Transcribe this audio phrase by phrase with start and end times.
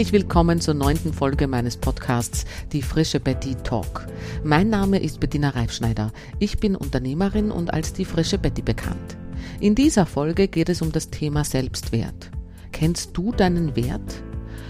[0.00, 4.06] Herzlich willkommen zur neunten Folge meines Podcasts Die frische Betty Talk.
[4.42, 6.10] Mein Name ist Bettina Reifschneider.
[6.38, 9.18] Ich bin Unternehmerin und als die frische Betty bekannt.
[9.60, 12.30] In dieser Folge geht es um das Thema Selbstwert.
[12.72, 14.22] Kennst du deinen Wert?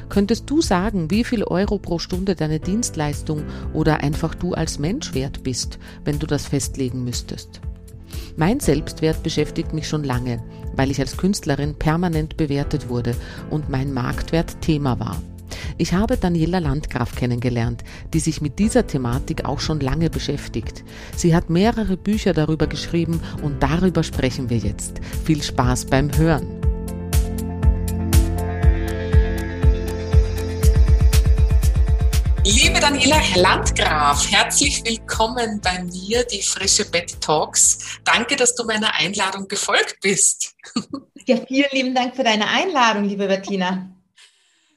[0.08, 5.14] Könntest du sagen, wie viel Euro pro Stunde deine Dienstleistung oder einfach du als Mensch
[5.14, 7.60] wert bist, wenn du das festlegen müsstest?
[8.36, 10.42] Mein Selbstwert beschäftigt mich schon lange,
[10.74, 13.14] weil ich als Künstlerin permanent bewertet wurde
[13.50, 15.20] und mein Marktwert Thema war.
[15.78, 20.84] Ich habe Daniela Landgraf kennengelernt, die sich mit dieser Thematik auch schon lange beschäftigt.
[21.16, 25.00] Sie hat mehrere Bücher darüber geschrieben und darüber sprechen wir jetzt.
[25.24, 26.59] Viel Spaß beim Hören.
[32.44, 37.78] Liebe Daniela Landgraf, herzlich willkommen bei mir, die frische Betty Talks.
[38.02, 40.54] Danke, dass du meiner Einladung gefolgt bist.
[41.26, 43.88] Ja, vielen lieben Dank für deine Einladung, liebe Bettina.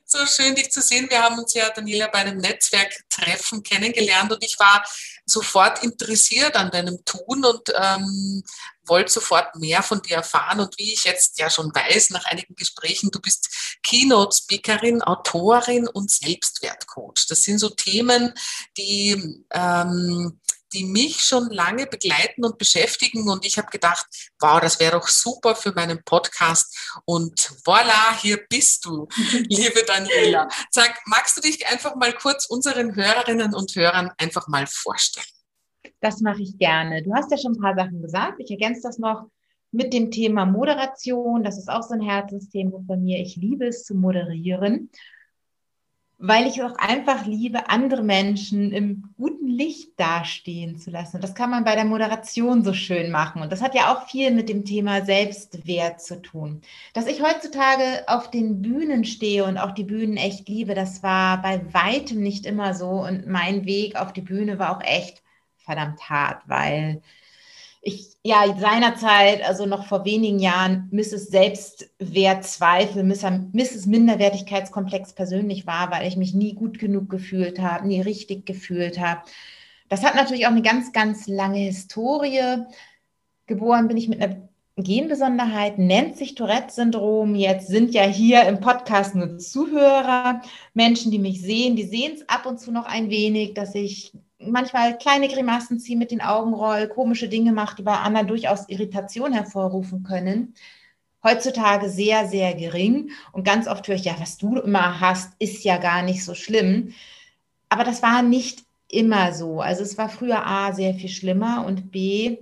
[0.06, 1.10] So schön, dich zu sehen.
[1.10, 4.86] Wir haben uns ja, Daniela, bei einem Netzwerktreffen kennengelernt und ich war
[5.26, 8.44] sofort interessiert an deinem Tun und ähm,
[8.86, 10.60] wollte sofort mehr von dir erfahren.
[10.60, 16.12] Und wie ich jetzt ja schon weiß, nach einigen Gesprächen, du bist Keynote-Speakerin, Autorin und
[16.12, 17.26] Selbstwertcoach.
[17.28, 18.34] Das sind so Themen,
[18.78, 20.40] die ähm,
[20.74, 23.30] die mich schon lange begleiten und beschäftigen.
[23.30, 24.06] Und ich habe gedacht,
[24.40, 26.76] wow, das wäre doch super für meinen Podcast.
[27.06, 29.08] Und voilà, hier bist du,
[29.50, 30.48] liebe Daniela.
[30.72, 35.26] Sag, magst du dich einfach mal kurz unseren Hörerinnen und Hörern einfach mal vorstellen?
[36.00, 37.04] Das mache ich gerne.
[37.04, 38.40] Du hast ja schon ein paar Sachen gesagt.
[38.40, 39.28] Ich ergänze das noch
[39.72, 41.44] mit dem Thema Moderation.
[41.44, 43.20] Das ist auch so ein Herzensthema von mir.
[43.20, 44.90] Ich liebe es zu moderieren
[46.26, 51.20] weil ich auch einfach liebe, andere Menschen im guten Licht dastehen zu lassen.
[51.20, 53.42] Das kann man bei der Moderation so schön machen.
[53.42, 56.62] Und das hat ja auch viel mit dem Thema Selbstwert zu tun.
[56.94, 61.42] Dass ich heutzutage auf den Bühnen stehe und auch die Bühnen echt liebe, das war
[61.42, 62.90] bei weitem nicht immer so.
[62.90, 65.23] Und mein Weg auf die Bühne war auch echt
[65.64, 67.02] verdammt hart, weil
[67.82, 71.28] ich ja seinerzeit, also noch vor wenigen Jahren, Mrs.
[71.28, 73.86] Selbstwertzweifel, Mrs.
[73.86, 79.22] Minderwertigkeitskomplex persönlich war, weil ich mich nie gut genug gefühlt habe, nie richtig gefühlt habe.
[79.90, 82.64] Das hat natürlich auch eine ganz, ganz lange Historie.
[83.48, 84.48] Geboren bin ich mit einer
[84.78, 87.36] Genbesonderheit, nennt sich Tourette-Syndrom.
[87.36, 90.42] Jetzt sind ja hier im Podcast nur Zuhörer,
[90.74, 94.14] Menschen, die mich sehen, die sehen es ab und zu noch ein wenig, dass ich
[94.48, 98.68] manchmal kleine Grimassen ziehe, mit den Augen roll, komische Dinge mache, die bei Anna durchaus
[98.70, 100.54] Irritation hervorrufen können.
[101.24, 103.12] Heutzutage sehr, sehr gering.
[103.32, 106.36] Und ganz oft höre ich, ja, was du immer hast, ist ja gar nicht so
[106.36, 106.94] schlimm.
[107.70, 109.62] Aber das war nicht immer so.
[109.62, 112.38] Also es war früher A sehr viel schlimmer und B,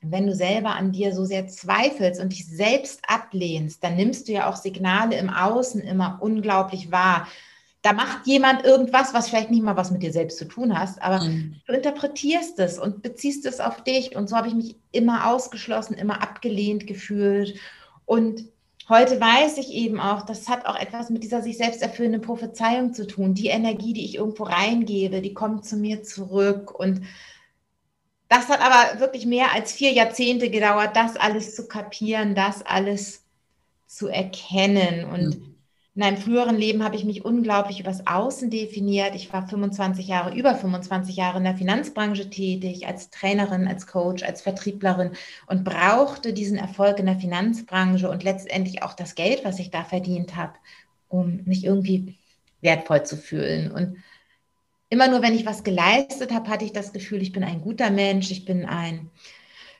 [0.00, 4.32] wenn du selber an dir so sehr zweifelst und dich selbst ablehnst, dann nimmst du
[4.32, 7.26] ja auch Signale im Außen immer unglaublich wahr
[7.84, 11.02] da macht jemand irgendwas, was vielleicht nicht mal was mit dir selbst zu tun hast,
[11.02, 11.56] aber mhm.
[11.66, 14.16] du interpretierst es und beziehst es auf dich.
[14.16, 17.58] Und so habe ich mich immer ausgeschlossen, immer abgelehnt gefühlt.
[18.06, 18.46] Und
[18.88, 22.94] heute weiß ich eben auch, das hat auch etwas mit dieser sich selbst erfüllenden Prophezeiung
[22.94, 23.34] zu tun.
[23.34, 26.72] Die Energie, die ich irgendwo reingebe, die kommt zu mir zurück.
[26.74, 27.02] Und
[28.30, 33.24] das hat aber wirklich mehr als vier Jahrzehnte gedauert, das alles zu kapieren, das alles
[33.86, 35.04] zu erkennen.
[35.04, 35.53] Und mhm
[35.96, 39.14] in einem früheren Leben habe ich mich unglaublich übers Außen definiert.
[39.14, 44.24] Ich war 25 Jahre, über 25 Jahre in der Finanzbranche tätig, als Trainerin, als Coach,
[44.24, 45.12] als Vertrieblerin
[45.46, 49.84] und brauchte diesen Erfolg in der Finanzbranche und letztendlich auch das Geld, was ich da
[49.84, 50.54] verdient habe,
[51.08, 52.16] um mich irgendwie
[52.60, 53.70] wertvoll zu fühlen.
[53.70, 53.98] Und
[54.88, 57.90] immer nur, wenn ich was geleistet habe, hatte ich das Gefühl, ich bin ein guter
[57.90, 59.10] Mensch, ich bin ein,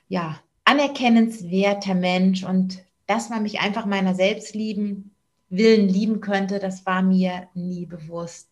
[0.07, 5.14] ja, anerkennenswerter Mensch und das war mich einfach meiner selbst lieben
[5.57, 8.49] Willen lieben könnte, das war mir nie bewusst.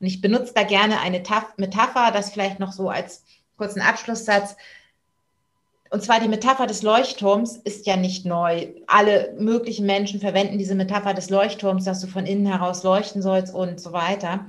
[0.00, 1.22] Und ich benutze da gerne eine
[1.56, 3.24] Metapher, das vielleicht noch so als
[3.56, 4.56] kurzen Abschlusssatz.
[5.90, 8.72] Und zwar die Metapher des Leuchtturms ist ja nicht neu.
[8.86, 13.54] Alle möglichen Menschen verwenden diese Metapher des Leuchtturms, dass du von innen heraus leuchten sollst
[13.54, 14.46] und so weiter.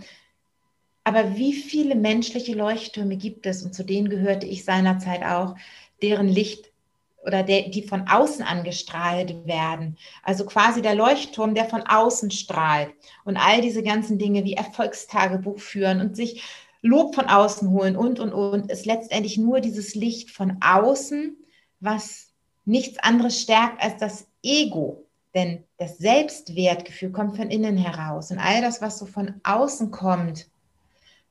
[1.04, 5.56] Aber wie viele menschliche Leuchttürme gibt es, und zu denen gehörte ich seinerzeit auch,
[6.02, 6.72] deren Licht
[7.26, 9.98] oder der, die von außen angestrahlt werden.
[10.24, 12.94] Also quasi der Leuchtturm, der von außen strahlt.
[13.24, 16.44] Und all diese ganzen Dinge wie Erfolgstagebuch führen und sich
[16.82, 21.36] Lob von außen holen und, und, und, ist letztendlich nur dieses Licht von außen,
[21.80, 22.28] was
[22.64, 25.04] nichts anderes stärkt als das Ego.
[25.34, 28.30] Denn das Selbstwertgefühl kommt von innen heraus.
[28.30, 30.48] Und all das, was so von außen kommt,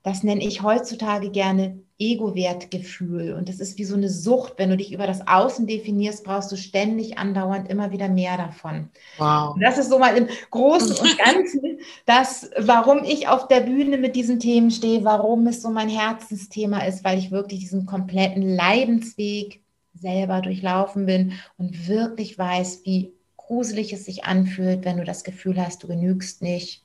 [0.02, 3.34] das nenne ich heutzutage gerne Ego-Wertgefühl.
[3.34, 4.54] Und das ist wie so eine Sucht.
[4.56, 8.88] Wenn du dich über das Außen definierst, brauchst du ständig andauernd immer wieder mehr davon.
[9.18, 9.54] Wow.
[9.54, 13.98] Und das ist so mal im Großen und Ganzen das, warum ich auf der Bühne
[13.98, 18.42] mit diesen Themen stehe, warum es so mein Herzensthema ist, weil ich wirklich diesen kompletten
[18.42, 19.60] Leidensweg
[19.94, 25.64] selber durchlaufen bin und wirklich weiß, wie gruselig es sich anfühlt, wenn du das Gefühl
[25.64, 26.82] hast, du genügst nicht,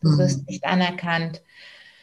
[0.00, 0.18] du mhm.
[0.18, 1.42] wirst nicht anerkannt.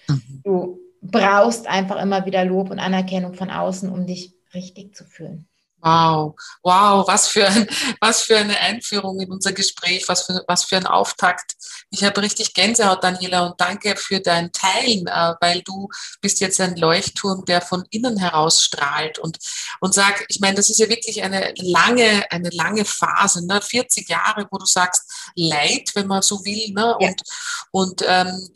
[0.08, 0.42] Mhm.
[0.44, 0.80] Du
[1.12, 5.48] brauchst einfach immer wieder Lob und Anerkennung von außen, um dich richtig zu fühlen.
[5.86, 7.68] Wow, wow, was für, ein,
[8.02, 11.54] was für eine Einführung in unser Gespräch, was für, was für ein Auftakt.
[11.92, 15.88] Ich habe richtig Gänsehaut, Daniela, und danke für dein Teilen, äh, weil du
[16.22, 19.38] bist jetzt ein Leuchtturm, der von innen heraus strahlt und,
[19.80, 23.62] und sag, ich meine, das ist ja wirklich eine lange, eine lange Phase, ne?
[23.62, 25.04] 40 Jahre, wo du sagst,
[25.36, 26.96] Leid, wenn man so will, ne?
[27.00, 27.10] Ja.
[27.10, 27.22] Und,
[27.70, 28.50] und ähm,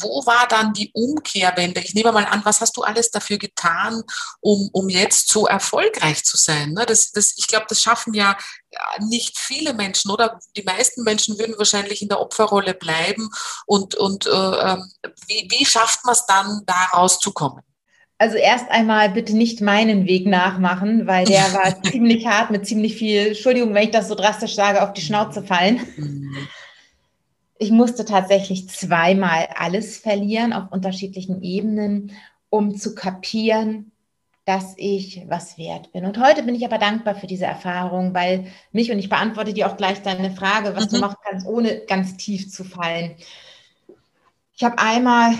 [0.00, 1.80] wo war dann die Umkehrwende?
[1.80, 4.02] Ich nehme mal an, was hast du alles dafür getan,
[4.40, 6.63] um, um jetzt so erfolgreich zu sein?
[6.64, 6.72] Sein.
[6.72, 6.84] Ne?
[6.86, 8.36] Das, das, ich glaube, das schaffen ja
[9.08, 13.28] nicht viele Menschen oder die meisten Menschen würden wahrscheinlich in der Opferrolle bleiben.
[13.66, 14.90] Und, und äh, ähm,
[15.26, 17.62] wie, wie schafft man es dann, da rauszukommen?
[18.18, 22.96] Also erst einmal bitte nicht meinen Weg nachmachen, weil der war ziemlich hart mit ziemlich
[22.96, 25.80] viel, Entschuldigung, wenn ich das so drastisch sage, auf die Schnauze fallen.
[25.96, 26.36] Mhm.
[27.58, 32.12] Ich musste tatsächlich zweimal alles verlieren auf unterschiedlichen Ebenen,
[32.50, 33.92] um zu kapieren,
[34.44, 36.04] dass ich was wert bin.
[36.04, 39.68] Und heute bin ich aber dankbar für diese Erfahrung, weil mich, und ich beantworte dir
[39.68, 40.96] auch gleich deine Frage, was mhm.
[40.96, 43.16] du machen kannst, ohne ganz tief zu fallen.
[44.54, 45.34] Ich habe einmal,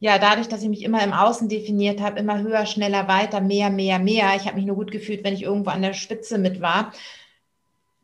[0.00, 3.70] ja, dadurch, dass ich mich immer im Außen definiert habe, immer höher, schneller, weiter, mehr,
[3.70, 4.34] mehr, mehr.
[4.36, 6.92] Ich habe mich nur gut gefühlt, wenn ich irgendwo an der Spitze mit war.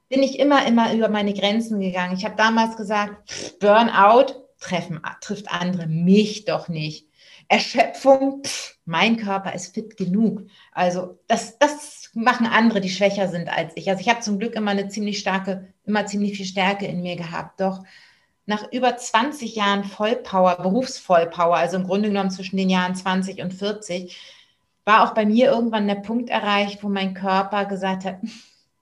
[0.09, 2.17] Bin ich immer, immer über meine Grenzen gegangen.
[2.17, 7.09] Ich habe damals gesagt, Burnout treffen, trifft andere, mich doch nicht.
[7.49, 10.43] Erschöpfung, pff, mein Körper ist fit genug.
[10.73, 13.89] Also das, das machen andere, die schwächer sind als ich.
[13.89, 17.17] Also ich habe zum Glück immer eine ziemlich starke, immer ziemlich viel Stärke in mir
[17.17, 17.61] gehabt.
[17.61, 17.83] Doch
[18.47, 23.53] nach über 20 Jahren Vollpower, Berufsvollpower, also im Grunde genommen zwischen den Jahren 20 und
[23.53, 24.17] 40,
[24.85, 28.19] war auch bei mir irgendwann der Punkt erreicht, wo mein Körper gesagt hat,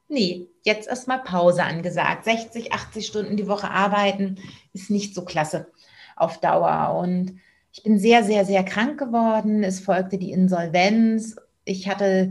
[0.08, 2.24] nee, jetzt erstmal Pause angesagt.
[2.24, 4.38] 60, 80 Stunden die Woche arbeiten
[4.72, 5.70] ist nicht so klasse
[6.16, 6.96] auf Dauer.
[6.98, 7.40] Und
[7.72, 9.64] ich bin sehr, sehr, sehr krank geworden.
[9.64, 11.36] Es folgte die Insolvenz.
[11.64, 12.30] Ich hatte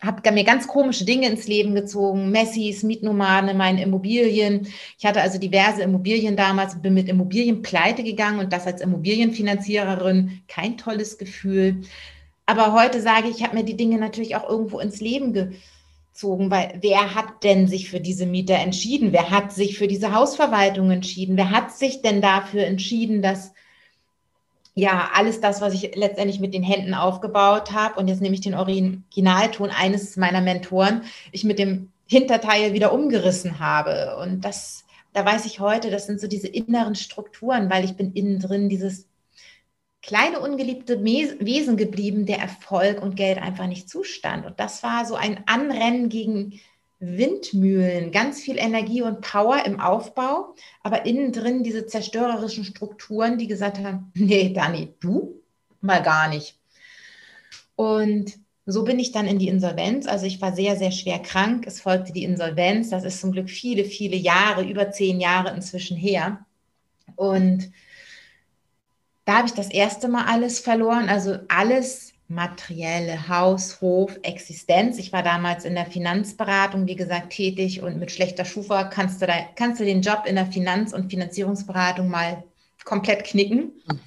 [0.00, 4.68] habe mir ganz komische Dinge ins Leben gezogen, Messis, Mietnomaden in meinen Immobilien.
[4.96, 10.42] Ich hatte also diverse Immobilien damals, bin mit Immobilien pleite gegangen und das als Immobilienfinanziererin
[10.46, 11.82] kein tolles Gefühl.
[12.46, 16.48] Aber heute sage ich, ich habe mir die Dinge natürlich auch irgendwo ins Leben gezogen,
[16.48, 19.12] weil wer hat denn sich für diese Mieter entschieden?
[19.12, 21.36] Wer hat sich für diese Hausverwaltung entschieden?
[21.36, 23.52] Wer hat sich denn dafür entschieden, dass
[24.78, 28.40] ja, alles das, was ich letztendlich mit den Händen aufgebaut habe, und jetzt nehme ich
[28.40, 31.02] den Originalton eines meiner Mentoren,
[31.32, 34.16] ich mit dem Hinterteil wieder umgerissen habe.
[34.22, 38.12] Und das, da weiß ich heute, das sind so diese inneren Strukturen, weil ich bin
[38.12, 39.08] innen drin dieses
[40.00, 44.46] kleine ungeliebte Wesen geblieben, der Erfolg und Geld einfach nicht zustand.
[44.46, 46.60] Und das war so ein Anrennen gegen
[47.00, 53.46] Windmühlen, ganz viel Energie und Power im Aufbau, aber innen drin diese zerstörerischen Strukturen, die
[53.46, 55.40] gesagt haben, nee, Dani, du
[55.80, 56.58] mal gar nicht.
[57.76, 58.34] Und
[58.66, 60.06] so bin ich dann in die Insolvenz.
[60.06, 61.64] Also ich war sehr, sehr schwer krank.
[61.66, 62.90] Es folgte die Insolvenz.
[62.90, 66.44] Das ist zum Glück viele, viele Jahre, über zehn Jahre inzwischen her.
[67.16, 67.70] Und
[69.24, 71.08] da habe ich das erste Mal alles verloren.
[71.08, 74.98] Also alles materielle Haus, Hof, Existenz.
[74.98, 79.26] Ich war damals in der Finanzberatung, wie gesagt, tätig und mit schlechter Schufa kannst du,
[79.26, 82.44] da, kannst du den Job in der Finanz- und Finanzierungsberatung mal
[82.84, 83.72] komplett knicken.
[83.86, 84.00] Mhm.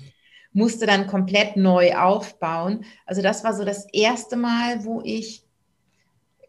[0.53, 2.85] Musste dann komplett neu aufbauen.
[3.05, 5.43] Also das war so das erste Mal, wo ich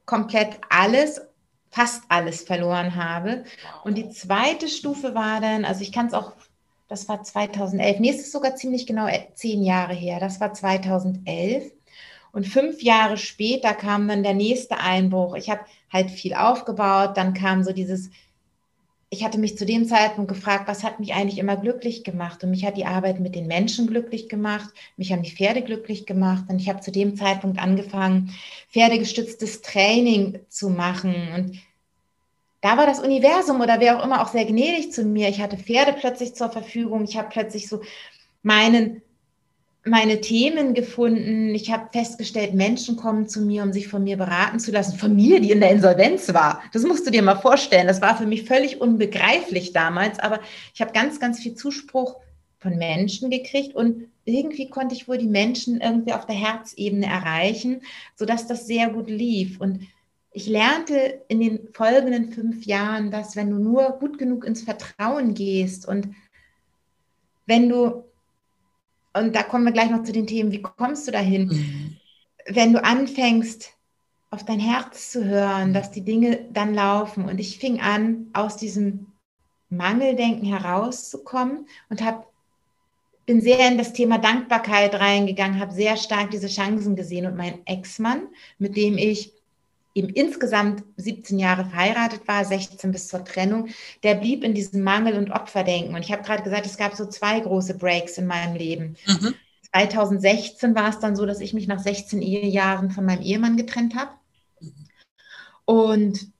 [0.05, 1.23] komplett alles,
[1.71, 3.45] fast alles verloren habe.
[3.85, 6.35] Und die zweite Stufe war dann, also ich kann es auch
[6.93, 8.01] das war 2011.
[8.01, 10.21] Nee, es ist sogar ziemlich genau äh, zehn Jahre her.
[10.21, 11.73] Das war 2011.
[12.33, 15.35] Und fünf Jahre später kam dann der nächste Einbruch.
[15.35, 17.17] Ich habe halt viel aufgebaut.
[17.17, 18.11] Dann kam so dieses,
[19.09, 22.45] ich hatte mich zu dem Zeitpunkt gefragt, was hat mich eigentlich immer glücklich gemacht?
[22.45, 24.69] Und mich hat die Arbeit mit den Menschen glücklich gemacht.
[24.99, 26.45] Mich haben die Pferde glücklich gemacht.
[26.49, 28.35] Und ich habe zu dem Zeitpunkt angefangen,
[28.71, 31.15] pferdegestütztes Training zu machen.
[31.35, 31.59] Und
[32.62, 35.28] da war das Universum oder wer auch immer auch sehr gnädig zu mir.
[35.28, 37.02] Ich hatte Pferde plötzlich zur Verfügung.
[37.04, 37.83] Ich habe plötzlich so
[38.42, 39.02] meinen,
[39.85, 41.52] meine Themen gefunden.
[41.57, 44.97] Ich habe festgestellt, Menschen kommen zu mir, um sich von mir beraten zu lassen.
[44.97, 46.62] Von mir, die in der Insolvenz war.
[46.73, 47.88] Das musst du dir mal vorstellen.
[47.88, 50.21] Das war für mich völlig unbegreiflich damals.
[50.21, 50.38] Aber
[50.73, 52.16] ich habe ganz, ganz viel Zuspruch
[52.61, 57.81] von Menschen gekriegt und irgendwie konnte ich wohl die Menschen irgendwie auf der Herzebene erreichen,
[58.14, 59.61] sodass das sehr gut lief.
[59.61, 59.81] Und
[60.33, 65.35] ich lernte in den folgenden fünf Jahren, dass wenn du nur gut genug ins Vertrauen
[65.35, 66.09] gehst und
[67.47, 68.05] wenn du,
[69.15, 71.97] und da kommen wir gleich noch zu den Themen, wie kommst du dahin, mhm.
[72.47, 73.73] wenn du anfängst,
[74.31, 77.27] auf dein Herz zu hören, dass die Dinge dann laufen.
[77.27, 79.09] Und ich fing an, aus diesem
[79.69, 82.25] Mangeldenken herauszukommen und habe
[83.27, 87.65] bin sehr in das Thema Dankbarkeit reingegangen, habe sehr stark diese Chancen gesehen und mein
[87.67, 88.27] Ex-Mann,
[88.59, 89.33] mit dem ich
[89.95, 93.69] eben insgesamt 17 Jahre verheiratet war, 16 bis zur Trennung,
[94.03, 95.95] der blieb in diesem Mangel- und Opferdenken.
[95.95, 98.97] Und ich habe gerade gesagt, es gab so zwei große Breaks in meinem Leben.
[99.07, 99.35] Mhm.
[99.73, 103.95] 2016 war es dann so, dass ich mich nach 16 Ehejahren von meinem Ehemann getrennt
[103.95, 104.11] habe.
[105.65, 106.33] Und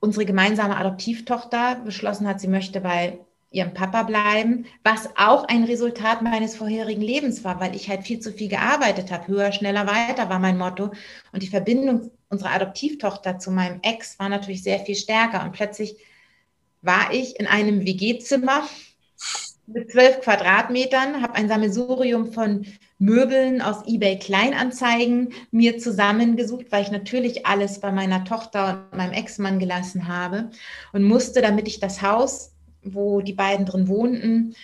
[0.00, 3.18] unsere gemeinsame Adoptivtochter beschlossen hat, sie möchte bei
[3.52, 8.20] ihrem Papa bleiben, was auch ein Resultat meines vorherigen Lebens war, weil ich halt viel
[8.20, 9.28] zu viel gearbeitet habe.
[9.28, 10.90] Höher, schneller, weiter war mein Motto.
[11.32, 15.44] Und die Verbindung unserer Adoptivtochter zu meinem Ex war natürlich sehr viel stärker.
[15.44, 15.96] Und plötzlich
[16.80, 18.64] war ich in einem WG-Zimmer
[19.66, 22.66] mit zwölf Quadratmetern, habe ein Sammelsurium von
[22.98, 29.12] Möbeln aus eBay Kleinanzeigen mir zusammengesucht, weil ich natürlich alles bei meiner Tochter und meinem
[29.12, 30.50] Ex-Mann gelassen habe
[30.92, 34.54] und musste, damit ich das Haus wo die beiden drin wohnten,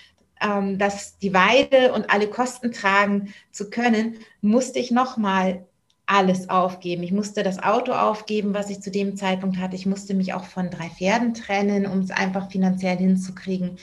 [0.40, 5.66] ähm, dass die Weide und alle Kosten tragen zu können, musste ich nochmal
[6.08, 7.02] alles aufgeben.
[7.02, 9.76] Ich musste das Auto aufgeben, was ich zu dem Zeitpunkt hatte.
[9.76, 13.76] Ich musste mich auch von drei Pferden trennen, um es einfach finanziell hinzukriegen.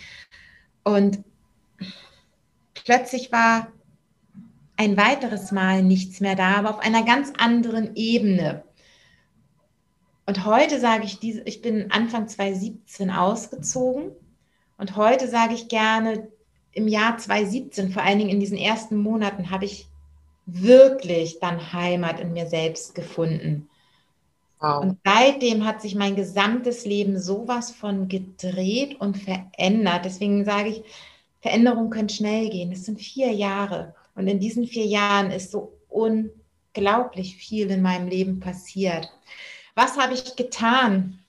[0.83, 1.19] Und
[2.73, 3.67] plötzlich war
[4.75, 8.63] ein weiteres Mal nichts mehr da, aber auf einer ganz anderen Ebene.
[10.25, 14.11] Und heute sage ich, ich bin Anfang 2017 ausgezogen
[14.77, 16.27] und heute sage ich gerne,
[16.71, 19.87] im Jahr 2017, vor allen Dingen in diesen ersten Monaten, habe ich
[20.45, 23.69] wirklich dann Heimat in mir selbst gefunden.
[24.59, 24.83] Wow.
[24.83, 30.05] Und seitdem hat sich mein gesamtes Leben sowas von gedreht und verändert.
[30.05, 30.83] Deswegen sage ich,
[31.41, 32.71] Veränderungen können schnell gehen.
[32.71, 33.93] Es sind vier Jahre.
[34.15, 39.09] Und in diesen vier Jahren ist so unglaublich viel in meinem Leben passiert.
[39.75, 41.19] Was habe ich getan?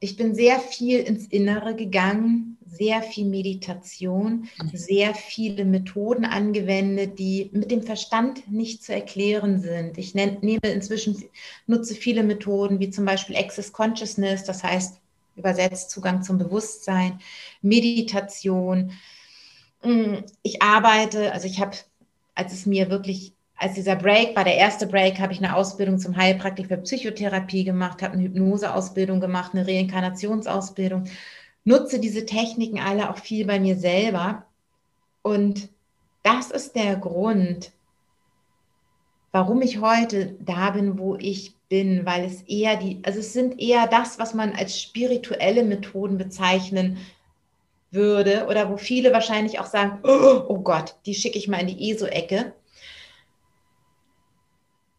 [0.00, 7.50] ich bin sehr viel ins Innere gegangen, sehr viel Meditation, sehr viele Methoden angewendet, die
[7.52, 9.98] mit dem Verstand nicht zu erklären sind.
[9.98, 11.24] Ich nehme inzwischen,
[11.66, 15.00] nutze viele Methoden, wie zum Beispiel Access Consciousness, das heißt
[15.36, 17.20] übersetzt Zugang zum Bewusstsein,
[17.62, 18.92] Meditation.
[19.82, 21.76] Mm, ich arbeite, also ich habe,
[22.34, 25.98] als es mir wirklich als dieser Break war, der erste Break, habe ich eine Ausbildung
[25.98, 31.04] zum Heilpraktiker für Psychotherapie gemacht, habe eine Hypnoseausbildung gemacht, eine Reinkarnationsausbildung,
[31.66, 34.46] nutze diese Techniken alle auch viel bei mir selber.
[35.22, 35.68] Und
[36.22, 37.72] das ist der Grund,
[39.32, 43.60] warum ich heute da bin, wo ich bin, weil es eher die, also es sind
[43.60, 46.98] eher das, was man als spirituelle Methoden bezeichnen
[47.90, 51.76] würde oder wo viele wahrscheinlich auch sagen, oh, oh Gott, die schicke ich mal in
[51.76, 52.52] die ESO-Ecke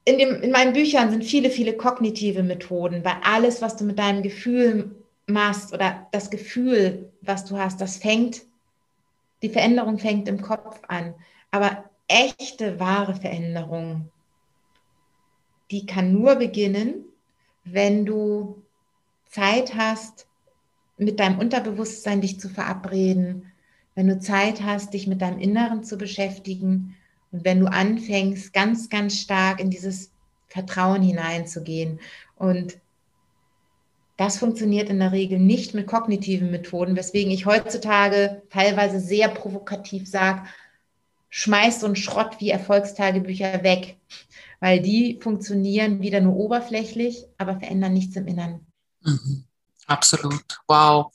[0.07, 3.99] in, dem, in meinen Büchern sind viele, viele kognitive Methoden, weil alles, was du mit
[3.99, 4.95] deinem Gefühl
[5.27, 8.43] machst oder das Gefühl, was du hast, das fängt,
[9.41, 11.13] die Veränderung fängt im Kopf an.
[11.51, 14.09] Aber echte, wahre Veränderung,
[15.69, 17.05] die kann nur beginnen,
[17.65, 18.63] wenn du
[19.25, 20.27] Zeit hast,
[20.97, 23.51] mit deinem Unterbewusstsein dich zu verabreden,
[23.93, 26.95] wenn du Zeit hast, dich mit deinem Inneren zu beschäftigen
[27.31, 30.11] und wenn du anfängst, ganz, ganz stark in dieses
[30.47, 31.99] Vertrauen hineinzugehen
[32.35, 32.77] und
[34.17, 40.07] das funktioniert in der Regel nicht mit kognitiven Methoden, weswegen ich heutzutage teilweise sehr provokativ
[40.09, 40.41] sage,
[41.29, 43.97] schmeiß so einen Schrott wie Erfolgstagebücher weg,
[44.59, 48.65] weil die funktionieren wieder nur oberflächlich, aber verändern nichts im Inneren.
[49.03, 49.46] Mhm.
[49.87, 51.13] Absolut, wow.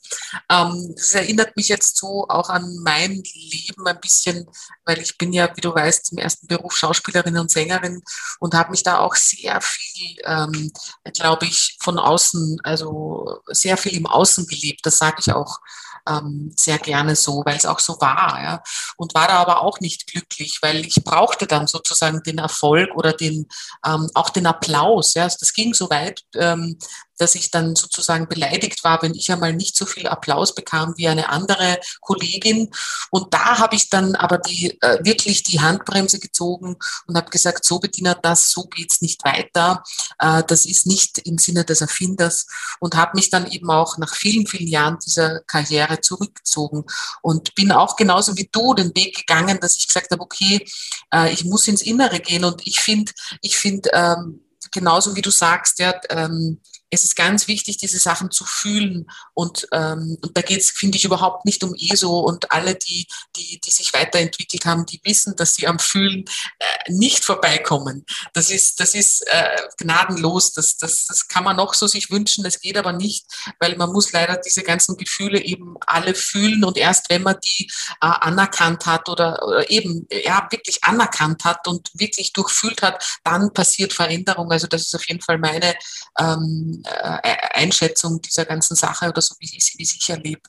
[0.49, 4.49] Ähm, das erinnert mich jetzt so auch an mein Leben ein bisschen,
[4.83, 8.01] weil ich bin ja, wie du weißt, im ersten Beruf Schauspielerin und Sängerin
[8.39, 10.71] und habe mich da auch sehr viel, ähm,
[11.13, 14.83] glaube ich, von außen, also sehr viel im Außen gelebt.
[14.83, 15.59] Das sage ich auch
[16.07, 18.41] ähm, sehr gerne so, weil es auch so war.
[18.41, 18.63] Ja.
[18.97, 23.13] Und war da aber auch nicht glücklich, weil ich brauchte dann sozusagen den Erfolg oder
[23.13, 23.47] den,
[23.85, 25.13] ähm, auch den Applaus.
[25.13, 25.25] Ja.
[25.25, 26.77] Das ging so weit, ähm,
[27.17, 31.07] dass ich dann sozusagen beleidigt war, wenn ich einmal nicht so viel Applaus bekam wie
[31.07, 32.71] eine andere Kollegin.
[33.11, 36.77] Und da habe ich dann aber die, äh, wirklich die Handbremse gezogen
[37.07, 39.83] und habe gesagt, so Bediener, das, so geht's nicht weiter.
[40.19, 42.47] Äh, das ist nicht im Sinne des Erfinders
[42.79, 46.85] und habe mich dann eben auch nach vielen, vielen Jahren dieser Karriere zurückgezogen
[47.21, 50.65] und bin auch genauso wie du den Weg gegangen, dass ich gesagt habe, okay,
[51.13, 54.41] äh, ich muss ins Innere gehen und ich finde, ich finde, ähm,
[54.71, 56.59] genauso wie du sagst, ja, ähm,
[56.93, 59.09] es ist ganz wichtig, diese Sachen zu fühlen.
[59.33, 63.07] Und, ähm, und da geht es, finde ich, überhaupt nicht um ESO und alle, die,
[63.35, 66.25] die, die sich weiterentwickelt haben, die wissen, dass sie am Fühlen
[66.59, 68.05] äh, nicht vorbeikommen.
[68.33, 70.53] Das ist, das ist äh, gnadenlos.
[70.53, 73.25] Das, das, das kann man noch so sich wünschen, das geht aber nicht,
[73.59, 77.71] weil man muss leider diese ganzen Gefühle eben alle fühlen und erst wenn man die
[78.01, 83.51] äh, anerkannt hat oder, oder eben ja wirklich anerkannt hat und wirklich durchfühlt hat, dann
[83.51, 84.51] passiert Veränderung.
[84.51, 85.73] Also das ist auf jeden Fall meine
[86.19, 90.41] ähm, äh, Einschätzung dieser ganzen Sache oder so, wie ich, wie ich erlebe.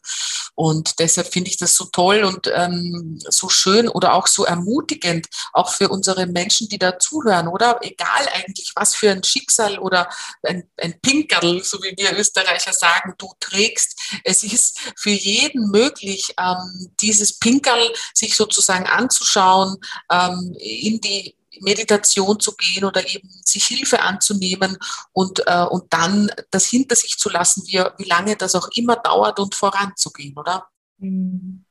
[0.55, 5.27] Und deshalb finde ich das so toll und ähm, so schön oder auch so ermutigend,
[5.53, 7.79] auch für unsere Menschen, die da zuhören, oder?
[7.83, 10.09] Egal eigentlich, was für ein Schicksal oder
[10.43, 13.99] ein, ein Pinkerl, so wie wir Österreicher sagen, du trägst.
[14.23, 19.77] Es ist für jeden möglich, ähm, dieses Pinkerl sich sozusagen anzuschauen,
[20.11, 24.77] ähm, in die Meditation zu gehen oder eben sich Hilfe anzunehmen
[25.13, 28.97] und, äh, und dann das hinter sich zu lassen, wie, wie lange das auch immer
[28.97, 30.69] dauert und voranzugehen, oder?
[30.99, 31.65] Mhm.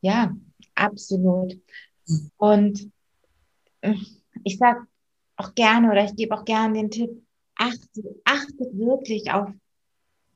[0.00, 0.34] Ja,
[0.74, 1.58] absolut.
[2.06, 2.30] Mhm.
[2.36, 2.92] Und
[3.80, 3.94] äh,
[4.44, 4.86] ich sage
[5.36, 7.10] auch gerne oder ich gebe auch gerne den Tipp,
[7.56, 9.48] achtet, achtet wirklich auf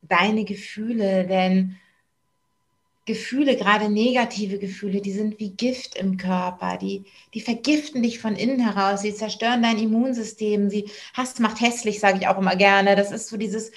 [0.03, 1.77] deine Gefühle, denn
[3.07, 8.35] Gefühle, gerade negative Gefühle, die sind wie Gift im Körper, die, die vergiften dich von
[8.35, 12.97] innen heraus, sie zerstören dein Immunsystem, sie Hass macht hässlich, sage ich auch immer gerne.
[12.97, 13.73] Das ist so dieses,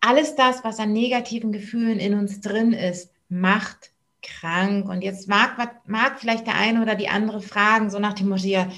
[0.00, 3.90] alles das, was an negativen Gefühlen in uns drin ist, macht
[4.22, 4.88] krank.
[4.88, 8.46] Und jetzt mag, mag vielleicht der eine oder die andere fragen, so nach dem Motto,
[8.46, 8.68] ja,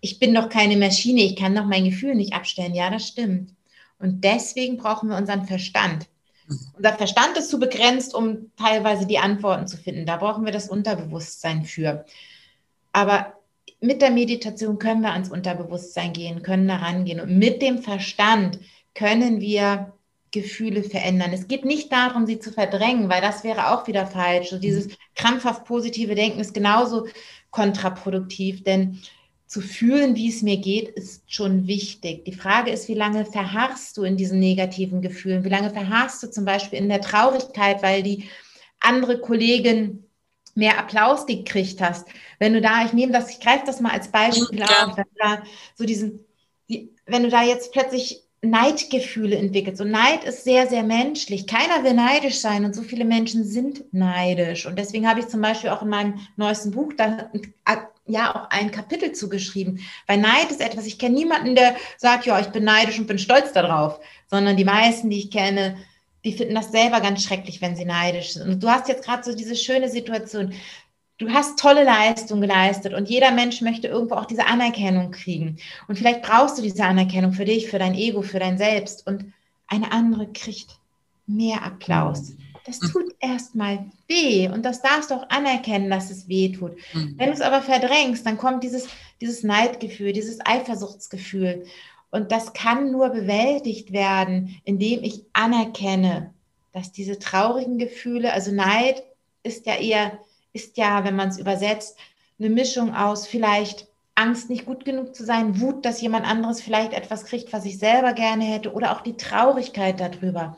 [0.00, 2.74] ich bin doch keine Maschine, ich kann doch mein Gefühl nicht abstellen.
[2.74, 3.54] Ja, das stimmt.
[3.98, 6.06] Und deswegen brauchen wir unseren Verstand.
[6.76, 10.06] Unser Verstand ist zu begrenzt, um teilweise die Antworten zu finden.
[10.06, 12.04] Da brauchen wir das Unterbewusstsein für.
[12.92, 13.34] Aber
[13.80, 17.20] mit der Meditation können wir ans Unterbewusstsein gehen, können da rangehen.
[17.20, 18.58] Und mit dem Verstand
[18.94, 19.92] können wir
[20.30, 21.32] Gefühle verändern.
[21.32, 24.50] Es geht nicht darum, sie zu verdrängen, weil das wäre auch wieder falsch.
[24.50, 27.06] So dieses krampfhaft positive Denken ist genauso
[27.50, 29.00] kontraproduktiv, denn
[29.46, 32.24] zu fühlen, wie es mir geht, ist schon wichtig.
[32.24, 35.44] Die Frage ist, wie lange verharrst du in diesen negativen Gefühlen?
[35.44, 38.28] Wie lange verharrst du zum Beispiel in der Traurigkeit, weil die
[38.80, 40.04] andere Kollegin
[40.54, 42.08] mehr Applaus gekriegt hast?
[42.40, 44.86] Wenn du da, ich nehme das, ich greife das mal als Beispiel ja.
[44.86, 45.42] auf, wenn du da
[45.76, 46.24] so diesen,
[46.68, 49.76] wenn du da jetzt plötzlich Neidgefühle entwickelt.
[49.76, 51.46] So Neid ist sehr, sehr menschlich.
[51.46, 54.66] Keiner will neidisch sein und so viele Menschen sind neidisch.
[54.66, 57.30] Und deswegen habe ich zum Beispiel auch in meinem neuesten Buch da
[58.06, 59.80] ja auch ein Kapitel zugeschrieben.
[60.06, 63.18] Weil Neid ist etwas, ich kenne niemanden, der sagt, ja, ich bin neidisch und bin
[63.18, 65.76] stolz darauf, sondern die meisten, die ich kenne,
[66.24, 68.48] die finden das selber ganz schrecklich, wenn sie neidisch sind.
[68.48, 70.52] Und du hast jetzt gerade so diese schöne Situation.
[71.18, 75.56] Du hast tolle Leistung geleistet und jeder Mensch möchte irgendwo auch diese Anerkennung kriegen.
[75.88, 79.06] Und vielleicht brauchst du diese Anerkennung für dich, für dein Ego, für dein Selbst.
[79.06, 79.32] Und
[79.66, 80.78] eine andere kriegt
[81.26, 82.32] mehr Applaus.
[82.66, 82.90] Das hm.
[82.90, 86.72] tut erstmal weh und das darfst du auch anerkennen, dass es weh tut.
[86.92, 87.14] Mhm.
[87.16, 88.88] Wenn du es aber verdrängst, dann kommt dieses,
[89.20, 91.64] dieses Neidgefühl, dieses Eifersuchtsgefühl.
[92.10, 96.32] Und das kann nur bewältigt werden, indem ich anerkenne,
[96.72, 99.02] dass diese traurigen Gefühle, also Neid
[99.42, 100.18] ist ja eher,
[100.52, 101.96] ist ja, wenn man es übersetzt,
[102.38, 106.94] eine Mischung aus vielleicht Angst, nicht gut genug zu sein, Wut, dass jemand anderes vielleicht
[106.94, 110.56] etwas kriegt, was ich selber gerne hätte, oder auch die Traurigkeit darüber.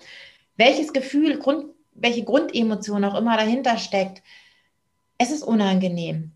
[0.56, 1.66] Welches Gefühl, Grund,
[2.00, 4.22] welche Grundemotion auch immer dahinter steckt,
[5.18, 6.32] es ist unangenehm.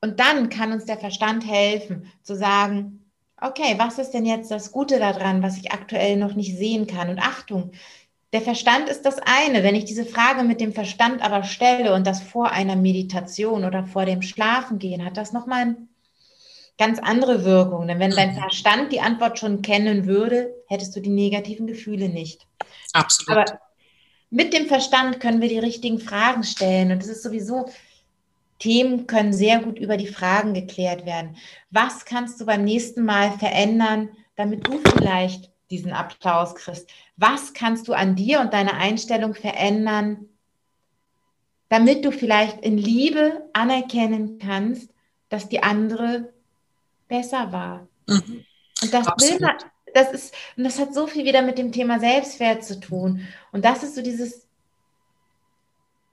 [0.00, 3.04] Und dann kann uns der Verstand helfen, zu sagen,
[3.40, 7.08] okay, was ist denn jetzt das Gute daran, was ich aktuell noch nicht sehen kann?
[7.08, 7.72] Und Achtung,
[8.32, 9.62] der Verstand ist das eine.
[9.62, 13.84] Wenn ich diese Frage mit dem Verstand aber stelle und das vor einer Meditation oder
[13.84, 15.76] vor dem Schlafengehen, hat das nochmal eine
[16.76, 17.86] ganz andere Wirkung.
[17.86, 18.40] Denn wenn dein mhm.
[18.40, 22.46] Verstand die Antwort schon kennen würde, hättest du die negativen Gefühle nicht.
[22.92, 23.38] Absolut.
[23.38, 23.60] Aber
[24.30, 26.92] mit dem Verstand können wir die richtigen Fragen stellen.
[26.92, 27.66] Und es ist sowieso,
[28.58, 31.36] Themen können sehr gut über die Fragen geklärt werden.
[31.70, 36.88] Was kannst du beim nächsten Mal verändern, damit du vielleicht diesen Applaus kriegst?
[37.16, 40.28] Was kannst du an dir und deiner Einstellung verändern,
[41.68, 44.90] damit du vielleicht in Liebe anerkennen kannst,
[45.28, 46.32] dass die andere
[47.08, 47.86] besser war?
[48.06, 48.44] Mhm.
[48.82, 49.56] Und das will man,
[49.94, 53.26] das ist, und das hat so viel wieder mit dem Thema Selbstwert zu tun.
[53.52, 54.46] Und das ist so dieses,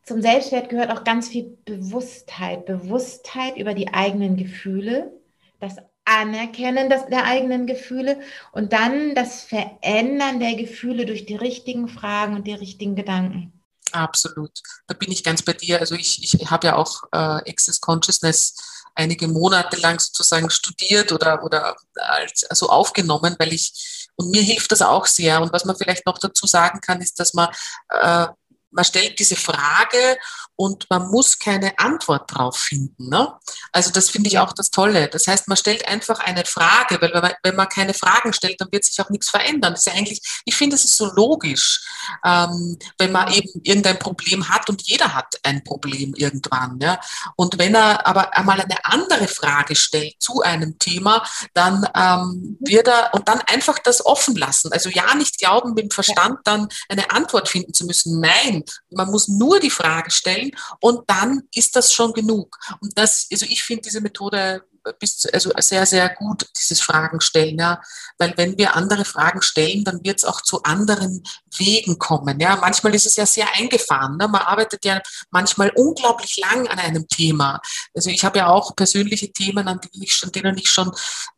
[0.04, 5.12] zum Selbstwert gehört auch ganz viel Bewusstheit, Bewusstheit über die eigenen Gefühle,
[5.60, 8.20] das Anerkennen der eigenen Gefühle
[8.52, 13.54] und dann das Verändern der Gefühle durch die richtigen Fragen und die richtigen Gedanken.
[13.92, 14.52] Absolut.
[14.88, 15.80] Da bin ich ganz bei dir.
[15.80, 17.18] Also ich, ich habe ja auch äh,
[17.50, 18.56] Access Consciousness
[18.96, 24.72] einige Monate lang sozusagen studiert oder, oder als, also aufgenommen, weil ich, und mir hilft
[24.72, 25.42] das auch sehr.
[25.42, 27.50] Und was man vielleicht noch dazu sagen kann, ist, dass man
[27.90, 28.28] äh,
[28.72, 30.18] man stellt diese Frage
[30.56, 33.10] und man muss keine Antwort drauf finden.
[33.10, 33.34] Ne?
[33.72, 35.08] Also das finde ich auch das Tolle.
[35.08, 38.62] Das heißt, man stellt einfach eine Frage, weil wenn man, wenn man keine Fragen stellt,
[38.62, 39.74] dann wird sich auch nichts verändern.
[39.74, 41.82] Das ist ja eigentlich, ich finde, es ist so logisch,
[42.24, 46.80] ähm, wenn man eben irgendein Problem hat und jeder hat ein Problem irgendwann.
[46.80, 47.00] Ja?
[47.36, 52.88] Und wenn er aber einmal eine andere Frage stellt zu einem Thema, dann ähm, wird
[52.88, 54.72] er und dann einfach das offen lassen.
[54.72, 58.20] Also ja, nicht glauben, mit dem Verstand dann eine Antwort finden zu müssen.
[58.20, 62.58] Nein, man muss nur die Frage stellen und dann ist das schon genug.
[62.82, 64.64] Und das, also ich finde diese Methode
[65.00, 67.82] bis, also sehr, sehr gut, dieses Fragen stellen, ja.
[68.18, 71.24] Weil wenn wir andere Fragen stellen, dann wird es auch zu anderen
[71.58, 72.40] Wegen kommen.
[72.40, 74.18] Ja, manchmal ist es ja sehr eingefahren.
[74.18, 74.28] Ne?
[74.28, 77.62] Man arbeitet ja manchmal unglaublich lang an einem Thema.
[77.94, 80.92] Also ich habe ja auch persönliche Themen, an denen ich schon, denen ich schon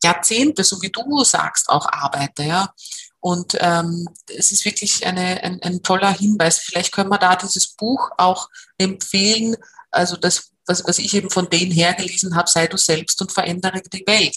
[0.03, 2.43] Jahrzehnte, so wie du sagst, auch arbeite.
[2.43, 2.73] Ja.
[3.23, 4.05] Und ähm,
[4.37, 6.59] es ist wirklich eine, ein, ein toller Hinweis.
[6.59, 9.55] Vielleicht können wir da dieses Buch auch empfehlen.
[9.91, 13.81] Also das, was, was ich eben von denen hergelesen habe, sei du selbst und verändere
[13.81, 14.35] die Welt.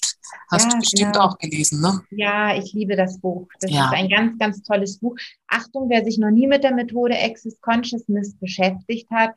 [0.53, 1.25] Hast ja, du bestimmt genau.
[1.25, 2.01] auch gelesen, ne?
[2.11, 3.49] Ja, ich liebe das Buch.
[3.59, 3.87] Das ja.
[3.87, 5.17] ist ein ganz, ganz tolles Buch.
[5.49, 9.35] Achtung, wer sich noch nie mit der Methode Access Consciousness beschäftigt hat,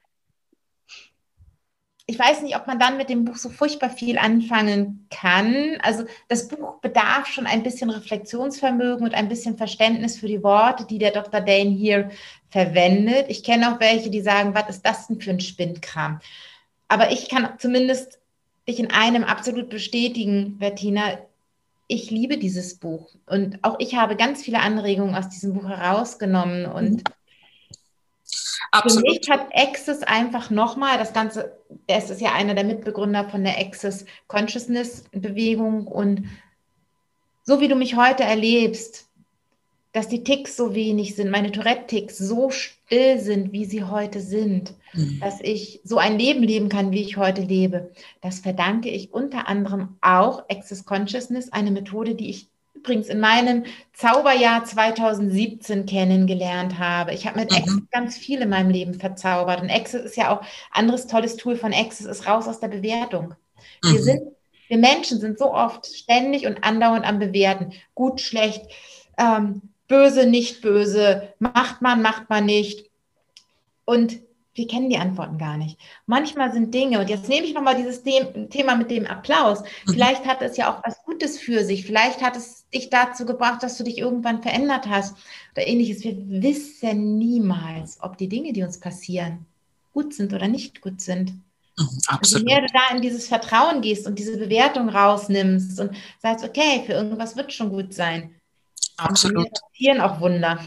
[2.09, 5.77] ich weiß nicht, ob man dann mit dem Buch so furchtbar viel anfangen kann.
[5.83, 10.85] Also das Buch bedarf schon ein bisschen Reflexionsvermögen und ein bisschen Verständnis für die Worte,
[10.85, 11.39] die der Dr.
[11.39, 12.09] Dane hier
[12.49, 13.25] verwendet.
[13.27, 16.19] Ich kenne auch welche, die sagen, was ist das denn für ein Spindkram?
[16.87, 18.17] Aber ich kann zumindest
[18.67, 21.19] dich in einem absolut bestätigen, Bettina.
[21.87, 26.65] Ich liebe dieses Buch und auch ich habe ganz viele Anregungen aus diesem Buch herausgenommen
[26.65, 27.03] und mhm
[28.71, 29.07] Absolut.
[29.07, 33.43] Für mich hat Access einfach nochmal das Ganze, es ist ja einer der Mitbegründer von
[33.43, 36.25] der Access Consciousness Bewegung und
[37.43, 39.09] so wie du mich heute erlebst,
[39.91, 44.75] dass die Ticks so wenig sind, meine Tourette-Ticks so still sind, wie sie heute sind,
[44.93, 45.19] mhm.
[45.19, 47.91] dass ich so ein Leben leben kann, wie ich heute lebe,
[48.21, 53.65] das verdanke ich unter anderem auch Access Consciousness, eine Methode, die ich übrigens in meinem
[53.93, 57.13] Zauberjahr 2017 kennengelernt habe.
[57.13, 57.57] Ich habe mit mhm.
[57.57, 59.61] Access ganz viel in meinem Leben verzaubert.
[59.61, 63.35] Und Access ist ja auch anderes tolles Tool von Access, ist raus aus der Bewertung.
[63.83, 63.91] Mhm.
[63.91, 64.21] Wir sind,
[64.67, 67.73] wir Menschen sind so oft ständig und andauernd am Bewerten.
[67.95, 68.65] Gut, schlecht,
[69.17, 72.89] ähm, böse, nicht böse, macht man, macht man nicht.
[73.85, 74.19] Und
[74.59, 75.79] wir kennen die Antworten gar nicht.
[76.05, 79.61] Manchmal sind Dinge, und jetzt nehme ich nochmal dieses Thema mit dem Applaus.
[79.61, 79.93] Mhm.
[79.93, 81.85] Vielleicht hat es ja auch was Gutes für sich.
[81.85, 85.15] Vielleicht hat es dich dazu gebracht, dass du dich irgendwann verändert hast
[85.53, 86.03] oder ähnliches.
[86.03, 89.45] Wir wissen niemals, ob die Dinge, die uns passieren,
[89.93, 91.31] gut sind oder nicht gut sind.
[91.77, 92.45] Mhm, absolut.
[92.45, 95.91] Je mehr du da in dieses Vertrauen gehst und diese Bewertung rausnimmst und
[96.21, 98.35] sagst, okay, für irgendwas wird schon gut sein.
[98.97, 99.45] Absolut.
[99.45, 100.59] Und passieren auch Wunder.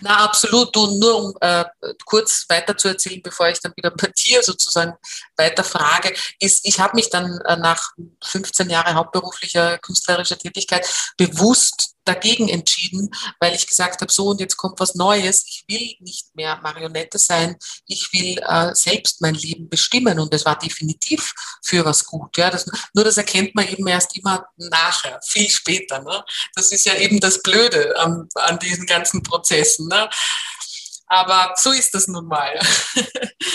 [0.00, 0.76] Na, absolut.
[0.76, 1.64] Und nur um äh,
[2.04, 4.94] kurz weiter zu erzählen, bevor ich dann wieder bei dir sozusagen
[5.36, 7.92] weiter frage, ist, ich habe mich dann äh, nach
[8.22, 13.10] 15 Jahren hauptberuflicher künstlerischer Tätigkeit bewusst dagegen entschieden,
[13.40, 15.44] weil ich gesagt habe, so und jetzt kommt was Neues.
[15.46, 17.56] Ich will nicht mehr Marionette sein.
[17.86, 22.36] Ich will äh, selbst mein Leben bestimmen und es war definitiv für was gut.
[22.36, 26.00] Ja, das, nur das erkennt man eben erst immer nachher, viel später.
[26.02, 26.24] Ne?
[26.54, 29.88] Das ist ja eben das Blöde an, an diesen ganzen Prozessen.
[29.88, 30.08] Ne?
[31.06, 32.58] Aber so ist das nun mal.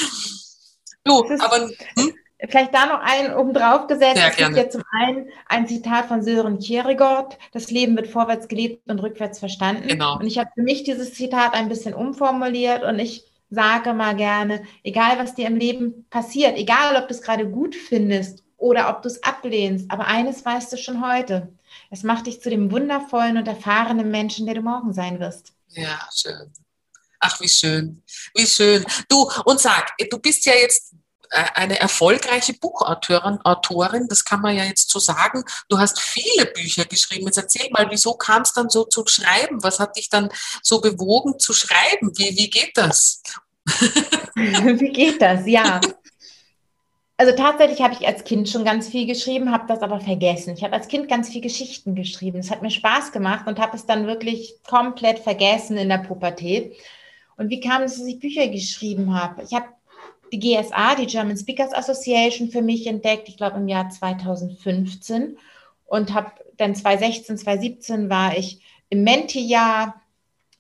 [1.04, 2.16] du, aber hm?
[2.50, 4.18] Vielleicht da noch einen oben drauf gesetzt.
[4.18, 8.48] Sehr es gibt ja zum einen ein Zitat von Sören Kierkegaard, das Leben wird vorwärts
[8.48, 9.88] gelebt und rückwärts verstanden.
[9.88, 10.20] Genau.
[10.20, 14.62] Und ich habe für mich dieses Zitat ein bisschen umformuliert und ich sage mal gerne,
[14.84, 19.02] egal was dir im Leben passiert, egal ob du es gerade gut findest oder ob
[19.02, 21.50] du es ablehnst, aber eines weißt du schon heute.
[21.90, 25.54] Es macht dich zu dem wundervollen und erfahrenen Menschen, der du morgen sein wirst.
[25.70, 26.52] Ja, schön.
[27.20, 28.04] Ach, wie schön.
[28.36, 28.86] Wie schön.
[29.10, 30.94] Du, und sag, du bist ja jetzt
[31.30, 35.44] eine erfolgreiche Buchautorin, Autorin, das kann man ja jetzt so sagen.
[35.70, 37.26] Du hast viele Bücher geschrieben.
[37.26, 39.64] Jetzt erzähl mal, wieso kam es dann so zu schreiben?
[39.64, 40.30] Was hat dich dann
[40.62, 42.12] so bewogen zu schreiben?
[42.18, 43.22] Wie, wie geht das?
[44.36, 45.46] wie geht das?
[45.46, 45.82] Ja.
[47.20, 50.54] Also tatsächlich habe ich als Kind schon ganz viel geschrieben, habe das aber vergessen.
[50.54, 52.38] Ich habe als Kind ganz viel Geschichten geschrieben.
[52.38, 56.76] Es hat mir Spaß gemacht und habe es dann wirklich komplett vergessen in der Pubertät.
[57.36, 59.42] Und wie kam es, dass ich Bücher geschrieben habe?
[59.42, 59.66] Ich habe
[60.32, 65.38] die GSA, die German Speakers Association, für mich entdeckt, ich glaube im Jahr 2015
[65.86, 70.02] und habe dann 2016, 2017 war ich im Menti-Jahr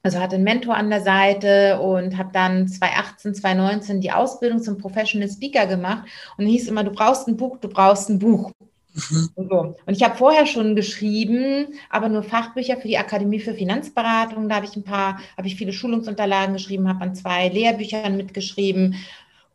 [0.07, 4.77] also hatte einen Mentor an der Seite und habe dann 2018, 2019 die Ausbildung zum
[4.77, 8.51] Professional Speaker gemacht und hieß immer, du brauchst ein Buch, du brauchst ein Buch.
[8.93, 9.29] Mhm.
[9.35, 9.75] So.
[9.85, 14.49] und ich habe vorher schon geschrieben, aber nur Fachbücher für die Akademie für Finanzberatung.
[14.49, 18.95] Da habe ich ein paar, habe ich viele Schulungsunterlagen geschrieben, habe an zwei Lehrbüchern mitgeschrieben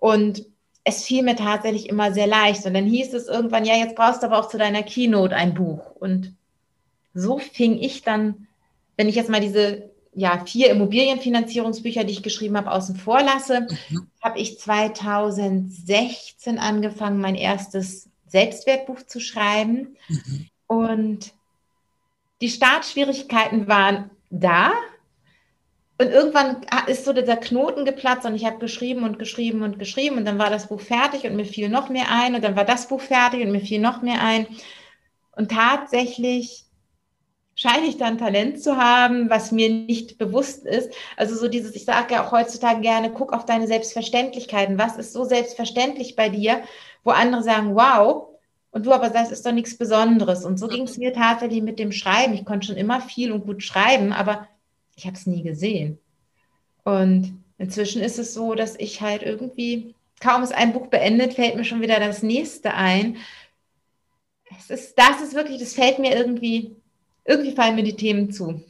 [0.02, 0.44] und
[0.82, 2.66] es fiel mir tatsächlich immer sehr leicht.
[2.66, 5.54] Und dann hieß es irgendwann, ja, jetzt brauchst du aber auch zu deiner Keynote ein
[5.54, 5.94] Buch.
[5.94, 6.34] Und
[7.14, 8.48] so fing ich dann,
[8.96, 13.68] wenn ich jetzt mal diese ja, vier Immobilienfinanzierungsbücher, die ich geschrieben habe, außen vor lasse,
[13.90, 14.08] mhm.
[14.20, 19.96] habe ich 2016 angefangen, mein erstes Selbstwertbuch zu schreiben.
[20.08, 20.48] Mhm.
[20.66, 21.32] Und
[22.40, 24.72] die Startschwierigkeiten waren da.
[25.98, 30.16] Und irgendwann ist so dieser Knoten geplatzt und ich habe geschrieben und geschrieben und geschrieben
[30.16, 32.64] und dann war das Buch fertig und mir fiel noch mehr ein und dann war
[32.64, 34.46] das Buch fertig und mir fiel noch mehr ein.
[35.37, 36.64] Und tatsächlich
[37.55, 40.92] scheine ich dann Talent zu haben, was mir nicht bewusst ist.
[41.16, 44.78] Also so dieses, ich sage ja auch heutzutage gerne, guck auf deine Selbstverständlichkeiten.
[44.78, 46.62] Was ist so selbstverständlich bei dir,
[47.05, 48.28] wo andere sagen, wow,
[48.70, 50.44] und du aber sagst, ist doch nichts Besonderes.
[50.46, 52.33] Und so ging es mir tatsächlich mit dem Schreiben.
[52.33, 54.48] Ich konnte schon immer viel und gut schreiben, aber
[54.96, 55.98] ich habe es nie gesehen.
[56.85, 61.57] Und inzwischen ist es so, dass ich halt irgendwie, kaum ist ein Buch beendet, fällt
[61.57, 63.16] mir schon wieder das nächste ein.
[64.59, 66.76] Es ist, das ist wirklich, das fällt mir irgendwie
[67.24, 68.64] irgendwie fallen mir die Themen zu.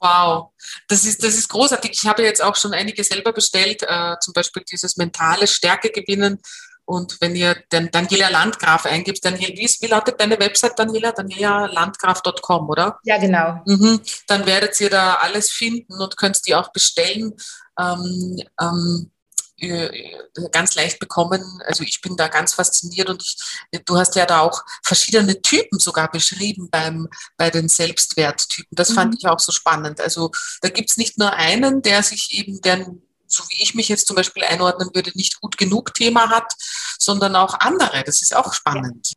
[0.00, 0.50] Wow,
[0.88, 1.92] das ist, das ist großartig.
[1.92, 6.38] Ich habe jetzt auch schon einige selber bestellt, äh, zum Beispiel dieses mentale Stärke gewinnen.
[6.86, 11.12] Und wenn ihr den Daniela Landgraf eingibt, Daniel, wie, wie lautet deine Website, Daniela?
[11.12, 12.98] danielalandgraf.com, oder?
[13.02, 13.60] Ja, genau.
[13.66, 14.00] Mhm.
[14.28, 17.34] Dann werdet ihr da alles finden und könnt die auch bestellen.
[17.78, 19.10] Ähm, ähm,
[19.58, 20.12] äh,
[20.52, 21.42] ganz leicht bekommen.
[21.66, 23.38] Also ich bin da ganz fasziniert und ich,
[23.86, 28.68] du hast ja da auch verschiedene Typen sogar beschrieben beim, bei den Selbstwerttypen.
[28.76, 28.94] Das mhm.
[28.94, 30.00] fand ich auch so spannend.
[30.00, 32.86] Also da gibt es nicht nur einen, der sich eben, der
[33.28, 36.52] so wie ich mich jetzt zum Beispiel einordnen würde, nicht gut genug Thema hat,
[36.98, 38.02] sondern auch andere.
[38.04, 39.12] Das ist auch spannend.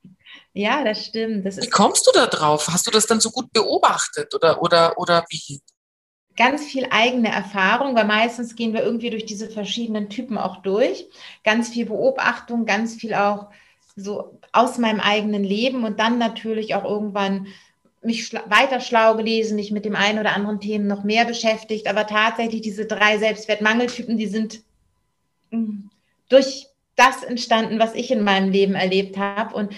[0.53, 1.45] Ja, das stimmt.
[1.45, 2.67] Das wie kommst du da drauf?
[2.69, 5.61] Hast du das dann so gut beobachtet oder, oder, oder wie?
[6.39, 11.09] ganz viel eigene Erfahrung, weil meistens gehen wir irgendwie durch diese verschiedenen Typen auch durch.
[11.43, 13.49] Ganz viel Beobachtung, ganz viel auch
[13.97, 17.47] so aus meinem eigenen Leben und dann natürlich auch irgendwann
[18.01, 21.87] mich schla weiter schlau gelesen, mich mit dem einen oder anderen Themen noch mehr beschäftigt.
[21.87, 24.61] Aber tatsächlich diese drei Selbstwertmangeltypen, die sind
[25.51, 25.89] mm,
[26.29, 29.55] durch das entstanden, was ich in meinem Leben erlebt habe.
[29.55, 29.73] Und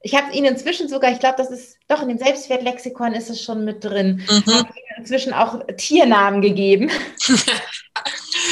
[0.00, 3.42] ich habe ihnen inzwischen sogar, ich glaube, das ist doch in dem Selbstwertlexikon ist es
[3.42, 4.22] schon mit drin.
[4.28, 4.66] Mhm.
[4.98, 6.90] inzwischen auch Tiernamen gegeben.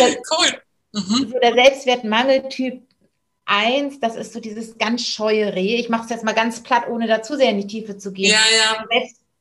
[0.01, 0.63] cool.
[0.93, 1.31] Mhm.
[1.31, 2.83] So der Selbstwertmangeltyp
[3.47, 5.77] 1, das ist so dieses ganz scheue Reh.
[5.77, 8.31] Ich mache es jetzt mal ganz platt, ohne dazu sehr in die Tiefe zu gehen.
[8.31, 8.85] Ja, ja.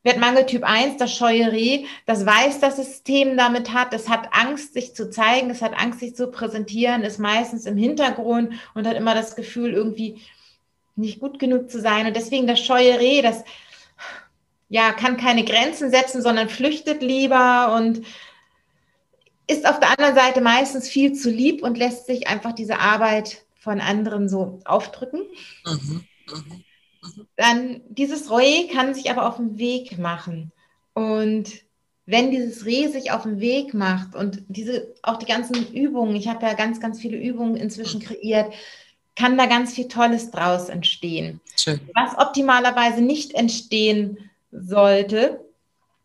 [0.04, 4.94] Selbstwertmangeltyp 1, das scheue Reh, das weiß das System damit hat, es hat Angst, sich
[4.94, 9.16] zu zeigen, es hat Angst, sich zu präsentieren, ist meistens im Hintergrund und hat immer
[9.16, 10.22] das Gefühl, irgendwie
[10.96, 12.06] nicht gut genug zu sein.
[12.06, 13.44] Und deswegen das scheue Reh, das
[14.70, 18.02] ja, kann keine Grenzen setzen, sondern flüchtet lieber und
[19.48, 23.44] ist auf der anderen Seite meistens viel zu lieb und lässt sich einfach diese Arbeit
[23.64, 25.22] von anderen so aufdrücken.
[25.66, 26.64] Mhm, mhm,
[27.02, 27.28] mhm.
[27.38, 30.52] Dann dieses Reh kann sich aber auf den Weg machen.
[30.94, 31.50] Und
[32.06, 36.28] wenn dieses Reh sich auf den Weg macht und diese auch die ganzen Übungen, ich
[36.28, 38.06] habe ja ganz, ganz viele Übungen inzwischen mhm.
[38.06, 38.54] kreiert,
[39.16, 41.40] kann da ganz viel Tolles draus entstehen.
[41.56, 41.80] Schön.
[41.94, 44.18] Was optimalerweise nicht entstehen
[44.52, 45.40] sollte,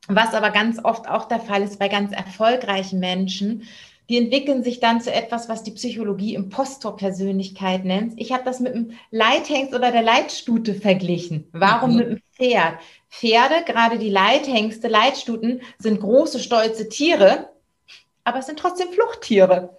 [0.06, 3.64] was aber ganz oft auch der Fall ist bei ganz erfolgreichen Menschen,
[4.08, 8.14] die entwickeln sich dann zu etwas, was die Psychologie Impostor-Persönlichkeit nennt.
[8.16, 11.48] Ich habe das mit dem Leithengst oder der Leitstute verglichen.
[11.52, 11.96] Warum mhm.
[11.96, 12.78] mit dem Pferd?
[13.10, 17.50] Pferde, gerade die Leithengste, Leitstuten, sind große, stolze Tiere,
[18.24, 19.78] aber es sind trotzdem Fluchttiere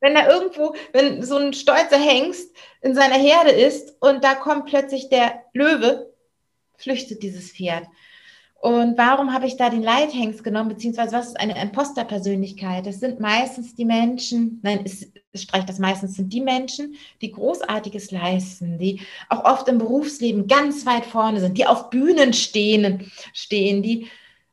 [0.00, 4.66] wenn da irgendwo, wenn so ein stolzer Hengst in seiner Herde ist und da kommt
[4.66, 6.12] plötzlich der Löwe,
[6.76, 7.86] flüchtet dieses Pferd.
[8.60, 12.86] Und warum habe ich da den Leithengst genommen, beziehungsweise was ist eine Imposterpersönlichkeit?
[12.86, 18.10] Das sind meistens die Menschen, nein, es, streicht das meistens, sind die Menschen, die Großartiges
[18.10, 23.82] leisten, die auch oft im Berufsleben ganz weit vorne sind, die auf Bühnen stehen, stehen,
[23.82, 24.08] die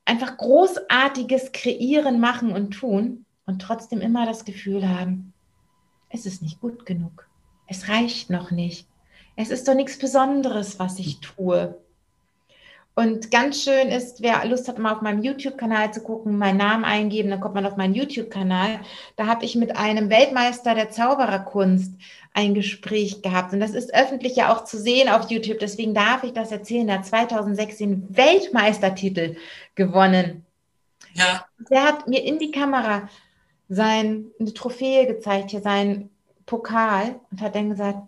[0.06, 5.34] einfach Großartiges kreieren, machen und tun und trotzdem immer das Gefühl haben,
[6.10, 7.28] es ist nicht gut genug.
[7.68, 8.88] Es reicht noch nicht.
[9.36, 11.76] Es ist doch nichts Besonderes, was ich tue.
[12.96, 16.86] Und ganz schön ist, wer Lust hat, mal auf meinem YouTube-Kanal zu gucken, meinen Namen
[16.86, 18.82] eingeben, dann kommt man auf meinen YouTube-Kanal.
[19.16, 21.92] Da habe ich mit einem Weltmeister der Zaubererkunst
[22.36, 23.52] ein Gespräch gehabt.
[23.52, 25.58] Und das ist öffentlich ja auch zu sehen auf YouTube.
[25.58, 26.88] Deswegen darf ich das erzählen.
[26.88, 29.38] Er hat 2006 den Weltmeistertitel
[29.74, 30.46] gewonnen.
[31.14, 31.46] Ja.
[31.72, 33.10] Der hat mir in die Kamera
[33.70, 36.12] seine Trophäe gezeigt, hier seinen
[36.46, 38.00] Pokal und hat dann gesagt,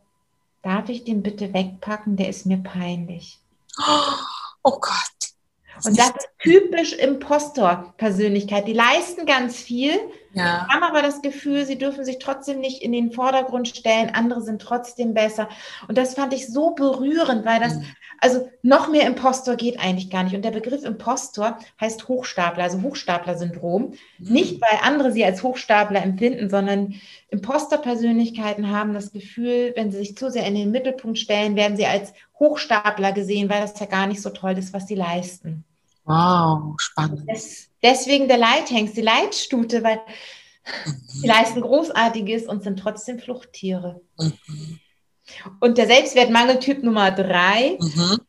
[0.62, 2.18] darf ich den bitte wegpacken?
[2.18, 3.40] Der ist mir peinlich.
[3.80, 4.35] Oh
[4.72, 5.16] Gott.
[5.84, 8.68] Und das ist typisch Impostor-Persönlichkeit.
[8.68, 9.92] Die leisten ganz viel,
[10.34, 10.68] ja.
[10.68, 14.12] haben aber das Gefühl, sie dürfen sich trotzdem nicht in den Vordergrund stellen.
[14.14, 15.50] Andere sind trotzdem besser.
[15.88, 17.86] Und das fand ich so berührend, weil das, mhm.
[18.22, 20.36] also noch mehr Impostor geht eigentlich gar nicht.
[20.36, 23.94] Und der Begriff Impostor heißt Hochstapler, also Hochstapler-Syndrom.
[24.20, 24.34] Mhm.
[24.34, 26.96] Nicht, weil andere sie als Hochstapler empfinden, sondern
[27.30, 31.86] Impostor-Persönlichkeiten haben das Gefühl, wenn sie sich zu sehr in den Mittelpunkt stellen, werden sie
[31.86, 35.64] als Hochstapler gesehen, weil das ja gar nicht so toll ist, was sie leisten.
[36.06, 37.24] Wow, spannend.
[37.28, 39.98] Das, deswegen der Leithengst, die Leitstute, weil
[40.86, 40.92] mhm.
[41.08, 44.02] sie leisten Großartiges und sind trotzdem Fluchttiere.
[44.18, 44.80] Mhm.
[45.60, 48.20] Und der Selbstwertmangeltyp Nummer drei, mhm.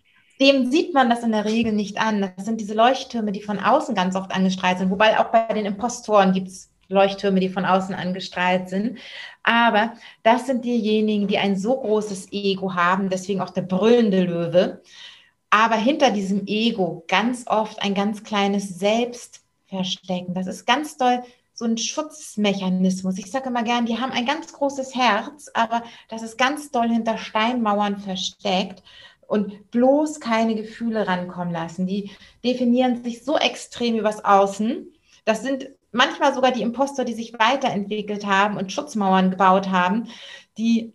[0.40, 2.32] dem sieht man das in der Regel nicht an.
[2.36, 4.90] Das sind diese Leuchttürme, die von außen ganz oft angestrahlt sind.
[4.90, 8.98] Wobei auch bei den Impostoren gibt es Leuchttürme, die von außen angestrahlt sind.
[9.46, 9.92] Aber
[10.24, 14.82] das sind diejenigen, die ein so großes Ego haben, deswegen auch der brüllende Löwe.
[15.50, 20.34] Aber hinter diesem Ego ganz oft ein ganz kleines Selbst verstecken.
[20.34, 21.22] Das ist ganz doll
[21.54, 23.18] so ein Schutzmechanismus.
[23.18, 26.88] Ich sage immer gern, die haben ein ganz großes Herz, aber das ist ganz doll
[26.88, 28.82] hinter Steinmauern versteckt
[29.28, 31.86] und bloß keine Gefühle rankommen lassen.
[31.86, 32.10] Die
[32.44, 34.92] definieren sich so extrem übers Außen.
[35.24, 40.08] Das sind manchmal sogar die Imposter, die sich weiterentwickelt haben und Schutzmauern gebaut haben,
[40.58, 40.92] die,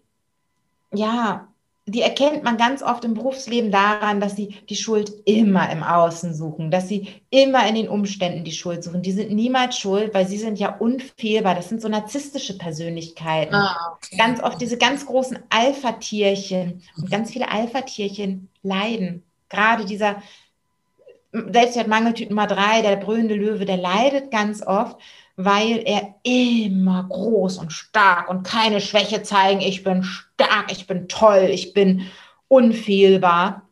[0.93, 1.47] ja,
[1.87, 6.33] die erkennt man ganz oft im Berufsleben daran, dass sie die Schuld immer im Außen
[6.33, 9.01] suchen, dass sie immer in den Umständen die Schuld suchen.
[9.01, 11.55] Die sind niemals schuld, weil sie sind ja unfehlbar.
[11.55, 13.55] Das sind so narzisstische Persönlichkeiten.
[13.55, 14.15] Ah, okay.
[14.15, 19.23] Ganz oft diese ganz großen Alpha-Tierchen und ganz viele Alpha-Tierchen leiden.
[19.49, 20.21] Gerade dieser
[21.31, 24.97] Selbstwertmangeltyp Nummer drei, der brüllende Löwe, der leidet ganz oft,
[25.37, 29.61] weil er immer groß und stark und keine Schwäche zeigen.
[29.61, 32.07] Ich bin stark, ich bin toll, ich bin
[32.47, 33.67] unfehlbar.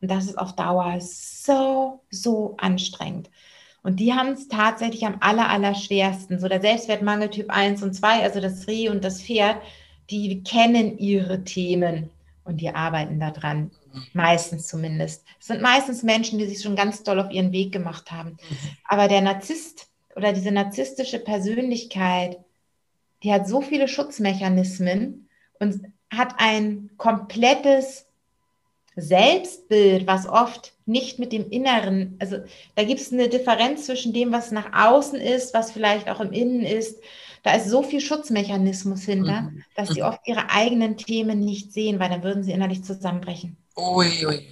[0.00, 3.30] Und das ist auf Dauer so, so anstrengend.
[3.82, 6.38] Und die haben es tatsächlich am aller, aller schwersten.
[6.38, 9.56] So der Selbstwertmangeltyp 1 und 2, also das Reh und das Pferd,
[10.10, 12.10] die kennen ihre Themen
[12.44, 13.70] und die arbeiten daran.
[14.12, 15.24] Meistens zumindest.
[15.40, 18.30] Es sind meistens Menschen, die sich schon ganz doll auf ihren Weg gemacht haben.
[18.30, 18.56] Mhm.
[18.84, 22.38] Aber der Narzisst oder diese narzisstische Persönlichkeit,
[23.22, 28.06] die hat so viele Schutzmechanismen und hat ein komplettes
[28.96, 32.38] Selbstbild, was oft nicht mit dem Inneren, also
[32.74, 36.32] da gibt es eine Differenz zwischen dem, was nach außen ist, was vielleicht auch im
[36.32, 37.00] Innen ist.
[37.42, 39.64] Da ist so viel Schutzmechanismus hinter, mhm.
[39.74, 40.08] dass sie mhm.
[40.08, 43.56] oft ihre eigenen Themen nicht sehen, weil dann würden sie innerlich zusammenbrechen.
[43.76, 44.46] Ui, ui.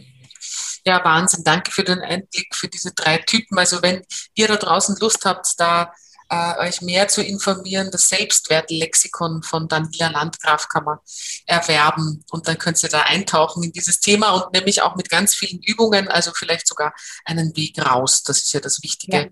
[0.84, 1.44] Ja, Wahnsinn.
[1.44, 3.58] Danke für den Einblick für diese drei Typen.
[3.58, 4.02] Also wenn
[4.34, 5.92] ihr da draußen Lust habt, da
[6.30, 10.98] äh, euch mehr zu informieren, das Selbstwertlexikon von Daniela Landgraf kann man
[11.46, 15.34] erwerben und dann könnt ihr da eintauchen in dieses Thema und nämlich auch mit ganz
[15.34, 16.92] vielen Übungen, also vielleicht sogar
[17.24, 18.22] einen Weg raus.
[18.22, 19.30] Das ist ja das Wichtige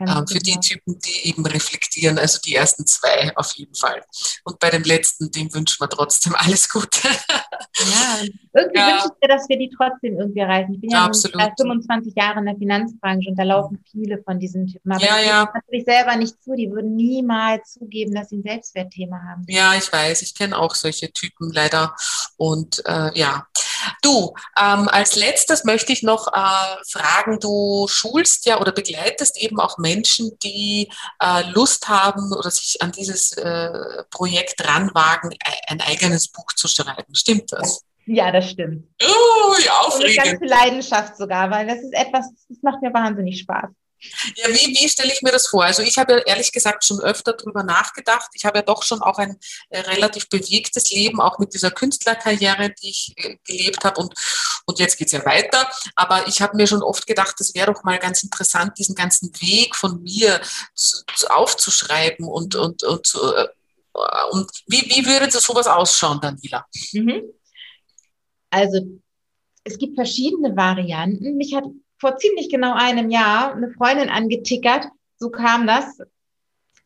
[0.00, 4.02] ja, äh, für die Typen, die eben reflektieren, also die ersten zwei auf jeden Fall.
[4.44, 7.08] Und bei dem letzten, dem wünschen wir trotzdem alles Gute.
[7.08, 8.18] Ja,
[8.54, 8.92] irgendwie ja.
[8.92, 10.74] wünsche ich mir, dass wir die trotzdem irgendwie erreichen.
[10.74, 11.40] Ich bin ja Absolut.
[11.40, 14.92] seit 25 Jahre in der Finanzbranche und da laufen viele von diesen Typen.
[14.92, 15.50] Aber ja, ja.
[15.52, 19.44] natürlich selber nicht zu, die würden niemals zugeben, dass sie ein Selbstwertthema haben.
[19.48, 21.94] Ja, ich weiß, ich kenne auch solche Typen leider.
[22.36, 23.46] Und äh, ja,
[24.02, 29.60] Du, ähm, als letztes möchte ich noch äh, fragen, du schulst ja oder begleitest eben
[29.60, 35.30] auch Menschen, die äh, Lust haben oder sich an dieses äh, Projekt ranwagen,
[35.68, 37.14] ein eigenes Buch zu schreiben.
[37.14, 37.82] Stimmt das?
[38.06, 38.86] Ja, das stimmt.
[39.02, 39.94] Oh, ja, aufregend.
[39.94, 43.70] Und mit ganz viel Leidenschaft sogar, weil das ist etwas, das macht mir wahnsinnig Spaß.
[44.36, 45.64] Ja, wie, wie stelle ich mir das vor?
[45.64, 48.30] Also ich habe ja ehrlich gesagt schon öfter darüber nachgedacht.
[48.34, 49.38] Ich habe ja doch schon auch ein
[49.70, 54.00] äh, relativ bewegtes Leben, auch mit dieser Künstlerkarriere, die ich äh, gelebt habe.
[54.00, 54.14] Und,
[54.66, 55.68] und jetzt geht's ja weiter.
[55.96, 59.32] Aber ich habe mir schon oft gedacht, es wäre doch mal ganz interessant, diesen ganzen
[59.40, 60.40] Weg von mir
[60.74, 63.48] zu, zu aufzuschreiben und, und, und, äh,
[64.30, 66.66] und wie, wie würde das sowas ausschauen, Daniela?
[66.92, 67.22] Mhm.
[68.50, 69.00] Also
[69.64, 71.36] es gibt verschiedene Varianten.
[71.36, 71.64] Mich hat
[71.98, 74.86] vor ziemlich genau einem Jahr eine Freundin angetickert,
[75.16, 75.98] so kam das,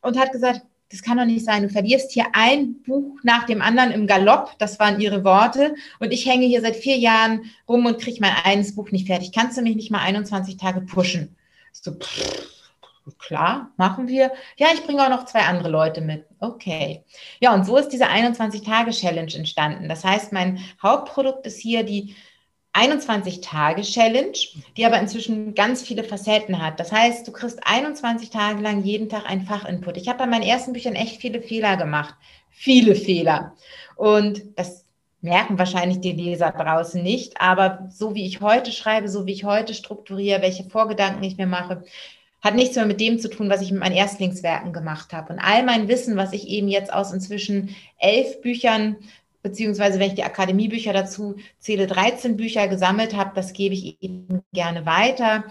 [0.01, 3.63] und hat gesagt, das kann doch nicht sein, du verlierst hier ein Buch nach dem
[3.63, 7.87] anderen im Galopp, das waren ihre Worte, und ich hänge hier seit vier Jahren rum
[7.87, 9.33] und kriege mein eines Buch nicht fertig.
[9.33, 11.37] Kannst du mich nicht mal 21 Tage pushen?
[11.73, 12.47] So, pff,
[13.19, 14.33] klar, machen wir.
[14.57, 16.27] Ja, ich bringe auch noch zwei andere Leute mit.
[16.41, 17.05] Okay.
[17.41, 19.89] Ja, und so ist diese 21-Tage-Challenge entstanden.
[19.89, 22.15] Das heißt, mein Hauptprodukt ist hier die
[22.75, 24.39] 21-Tage-Challenge,
[24.77, 26.81] die aber inzwischen ganz viele Facetten hat.
[26.81, 29.97] Das heißt, du kriegst 21 Tage lang jeden Tag ein Fachinput.
[29.99, 32.14] Ich habe bei meinen ersten Büchern echt viele Fehler gemacht.
[32.51, 33.55] Viele Fehler.
[33.97, 34.87] Und das
[35.20, 37.41] merken wahrscheinlich die Leser draußen nicht.
[37.41, 41.47] Aber so wie ich heute schreibe, so wie ich heute strukturiere, welche Vorgedanken ich mir
[41.47, 41.85] mache,
[42.43, 45.33] hat nichts mehr mit dem zu tun, was ich mit meinen Erstlingswerken gemacht habe.
[45.33, 48.97] Und all mein Wissen, was ich eben jetzt aus inzwischen elf Büchern
[49.43, 54.43] beziehungsweise wenn ich die Akademiebücher dazu zähle, 13 Bücher gesammelt habe, das gebe ich eben
[54.53, 55.45] gerne weiter.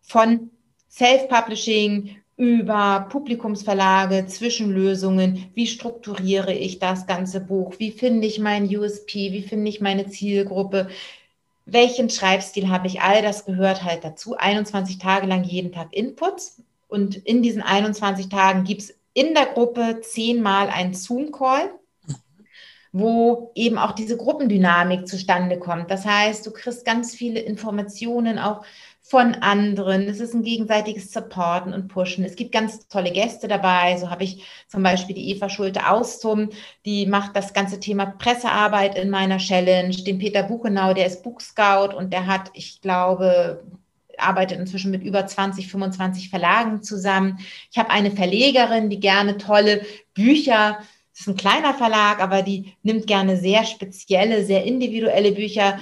[0.00, 0.50] Von
[0.90, 9.32] Self-Publishing über Publikumsverlage, Zwischenlösungen, wie strukturiere ich das ganze Buch, wie finde ich mein USP,
[9.32, 10.88] wie finde ich meine Zielgruppe,
[11.66, 14.36] welchen Schreibstil habe ich, all das gehört halt dazu.
[14.36, 16.62] 21 Tage lang jeden Tag Inputs.
[16.88, 21.70] Und in diesen 21 Tagen gibt es in der Gruppe zehnmal einen Zoom-Call
[22.92, 25.90] wo eben auch diese Gruppendynamik zustande kommt.
[25.90, 28.64] Das heißt, du kriegst ganz viele Informationen auch
[29.00, 30.02] von anderen.
[30.08, 32.24] Es ist ein gegenseitiges Supporten und Pushen.
[32.24, 33.96] Es gibt ganz tolle Gäste dabei.
[33.96, 36.50] So habe ich zum Beispiel die Eva Schulte-Austum,
[36.84, 39.94] die macht das ganze Thema Pressearbeit in meiner Challenge.
[39.96, 43.64] Den Peter Buchenau, der ist Buchscout und der hat, ich glaube,
[44.18, 47.38] arbeitet inzwischen mit über 20, 25 Verlagen zusammen.
[47.70, 49.84] Ich habe eine Verlegerin, die gerne tolle
[50.14, 50.78] Bücher
[51.20, 55.78] ist ein kleiner Verlag, aber die nimmt gerne sehr spezielle, sehr individuelle Bücher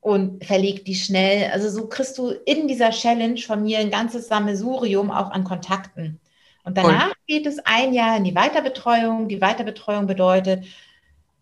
[0.00, 1.50] und verlegt die schnell.
[1.52, 6.20] Also so kriegst du in dieser Challenge von mir ein ganzes Sammelsurium auch an Kontakten.
[6.64, 7.14] Und danach cool.
[7.26, 9.28] geht es ein Jahr in die Weiterbetreuung.
[9.28, 10.64] Die Weiterbetreuung bedeutet,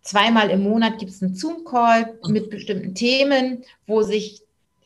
[0.01, 4.41] zweimal im Monat gibt es einen Zoom-Call mit bestimmten Themen, wo sich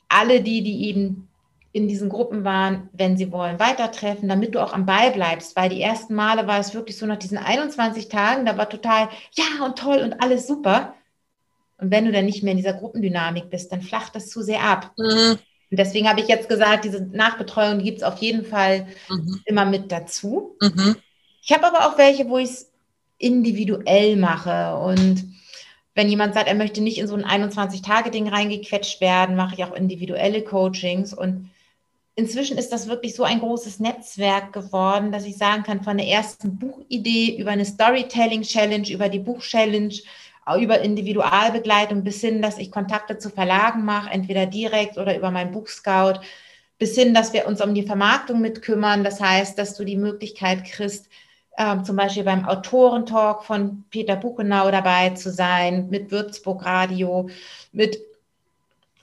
[0.10, 1.28] alle die, die eben
[1.74, 5.69] in diesen Gruppen waren, wenn sie wollen, weitertreffen, damit du auch am Ball bleibst, weil
[5.69, 9.65] die ersten Male war es wirklich so nach diesen 21 Tagen, da war total, ja
[9.65, 10.93] und toll und alles super.
[11.78, 14.61] Und wenn du dann nicht mehr in dieser Gruppendynamik bist, dann flacht das zu sehr
[14.61, 14.91] ab.
[14.97, 15.38] Mhm.
[15.72, 19.39] Und deswegen habe ich jetzt gesagt, diese Nachbetreuung die gibt es auf jeden Fall mhm.
[19.45, 20.57] immer mit dazu.
[20.61, 20.97] Mhm.
[21.41, 22.72] Ich habe aber auch welche, wo ich es
[23.17, 25.26] individuell mache und
[25.93, 29.74] wenn jemand sagt, er möchte nicht in so ein 21-Tage-Ding reingequetscht werden, mache ich auch
[29.74, 31.49] individuelle Coachings und
[32.16, 36.07] inzwischen ist das wirklich so ein großes Netzwerk geworden, dass ich sagen kann, von der
[36.07, 39.95] ersten Buchidee über eine Storytelling-Challenge, über die Buch-Challenge,
[40.59, 45.51] über Individualbegleitung bis hin, dass ich Kontakte zu Verlagen mache, entweder direkt oder über meinen
[45.51, 46.20] Buchscout,
[46.78, 49.03] bis hin, dass wir uns um die Vermarktung mitkümmern.
[49.03, 51.07] Das heißt, dass du die Möglichkeit kriegst,
[51.57, 57.30] äh, zum Beispiel beim Autorentalk von Peter Buchenau dabei zu sein, mit Würzburg Radio,
[57.72, 57.99] mit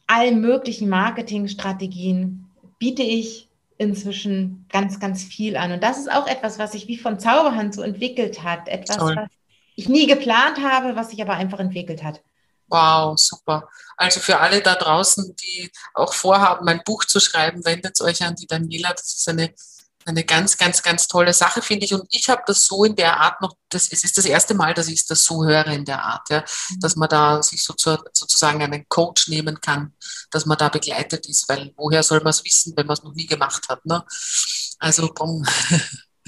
[0.06, 2.47] allen möglichen Marketingstrategien
[2.79, 3.49] biete ich
[3.79, 5.72] inzwischen ganz, ganz viel an.
[5.72, 8.68] Und das ist auch etwas, was sich wie von Zauberhand so entwickelt hat.
[8.68, 9.16] Etwas, Toll.
[9.16, 9.29] was
[9.76, 12.20] ich nie geplant habe, was sich aber einfach entwickelt hat.
[12.66, 13.68] Wow, super.
[13.97, 18.35] Also für alle da draußen, die auch vorhaben, ein Buch zu schreiben, wendet euch an
[18.35, 18.91] die Daniela.
[18.91, 19.55] Das ist eine
[20.09, 21.94] eine ganz, ganz, ganz tolle Sache, finde ich.
[21.94, 24.74] Und ich habe das so in der Art noch, das, es ist das erste Mal,
[24.74, 26.80] dass ich das so höre in der Art, ja, mhm.
[26.80, 29.94] dass man da sich so zu, sozusagen einen Coach nehmen kann,
[30.30, 33.14] dass man da begleitet ist, weil woher soll man es wissen, wenn man es noch
[33.14, 33.84] nie gemacht hat.
[33.84, 34.04] Ne?
[34.78, 35.44] Also, bumm.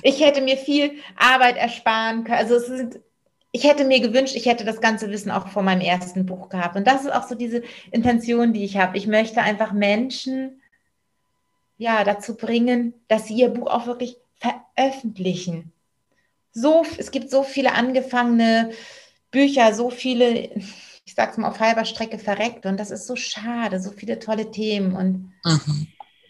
[0.02, 2.38] Ich hätte mir viel Arbeit ersparen können.
[2.38, 3.00] Also es sind
[3.52, 6.76] ich hätte mir gewünscht, ich hätte das ganze Wissen auch vor meinem ersten Buch gehabt.
[6.76, 8.96] Und das ist auch so diese Intention, die ich habe.
[8.96, 10.59] Ich möchte einfach Menschen
[11.80, 15.72] ja, dazu bringen, dass sie ihr Buch auch wirklich veröffentlichen.
[16.52, 18.72] So, es gibt so viele angefangene
[19.30, 20.50] Bücher, so viele,
[21.06, 24.50] ich sag's mal, auf halber Strecke verreckt und das ist so schade, so viele tolle
[24.50, 25.86] Themen und mhm.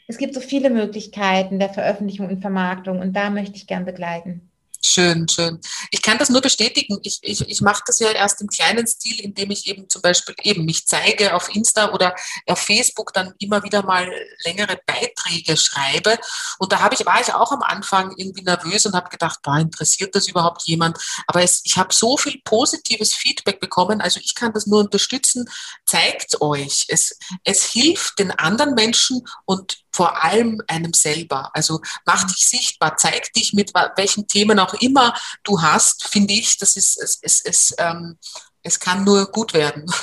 [0.06, 4.49] es gibt so viele Möglichkeiten der Veröffentlichung und Vermarktung und da möchte ich gern begleiten.
[4.82, 5.60] Schön, schön.
[5.90, 6.98] Ich kann das nur bestätigen.
[7.02, 10.34] Ich, ich, ich mache das ja erst im kleinen Stil, indem ich eben zum Beispiel
[10.42, 12.16] eben mich zeige auf Insta oder
[12.46, 14.10] auf Facebook dann immer wieder mal
[14.44, 16.18] längere Beiträge schreibe.
[16.58, 19.58] Und da habe ich, war ich auch am Anfang irgendwie nervös und habe gedacht, boah,
[19.58, 20.96] interessiert das überhaupt jemand?
[21.26, 24.00] Aber es, ich habe so viel positives Feedback bekommen.
[24.00, 25.44] Also ich kann das nur unterstützen.
[25.84, 26.86] Zeigt euch.
[26.88, 31.50] Es, es hilft den anderen Menschen und vor allem einem selber.
[31.52, 36.58] Also mach dich sichtbar, zeig dich mit welchen Themen auch immer du hast, finde ich,
[36.58, 38.18] das ist, es, es, es, ähm,
[38.62, 39.86] es kann nur gut werden.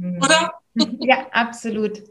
[0.00, 0.22] Mhm.
[0.22, 0.59] Oder?
[1.00, 2.02] Ja, absolut.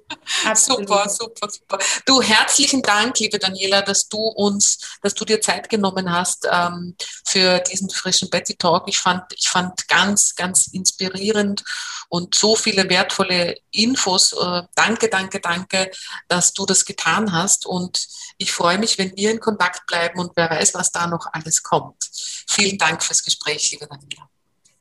[0.46, 0.88] absolut.
[0.88, 1.80] Super, super, super.
[2.06, 6.96] Du, herzlichen Dank, liebe Daniela, dass du uns, dass du dir Zeit genommen hast ähm,
[7.26, 8.88] für diesen frischen Betty Talk.
[8.88, 11.64] Ich fand, ich fand ganz, ganz inspirierend
[12.10, 14.34] und so viele wertvolle Infos.
[14.34, 15.92] Äh, danke, danke, danke,
[16.28, 17.66] dass du das getan hast.
[17.66, 18.08] Und
[18.38, 21.64] ich freue mich, wenn wir in Kontakt bleiben und wer weiß, was da noch alles
[21.64, 22.10] kommt.
[22.48, 24.30] Vielen Dank fürs Gespräch, liebe Daniela.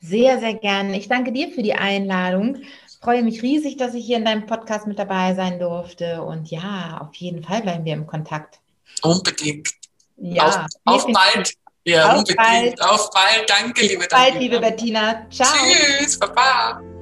[0.00, 0.96] Sehr, sehr gerne.
[0.96, 2.62] Ich danke dir für die Einladung
[3.00, 6.22] freue mich riesig, dass ich hier in deinem Podcast mit dabei sein durfte.
[6.22, 8.60] Und ja, auf jeden Fall bleiben wir im Kontakt.
[9.02, 9.68] Unbedingt.
[10.16, 11.52] Ja, auf, auf bald.
[11.84, 12.38] Ja, auf unbedingt.
[12.38, 12.82] Bald.
[12.82, 13.48] Auf bald.
[13.48, 15.26] Danke, liebe Auf bald, liebe Bettina.
[15.30, 15.48] Ciao.
[15.48, 16.97] Tschüss, Baba.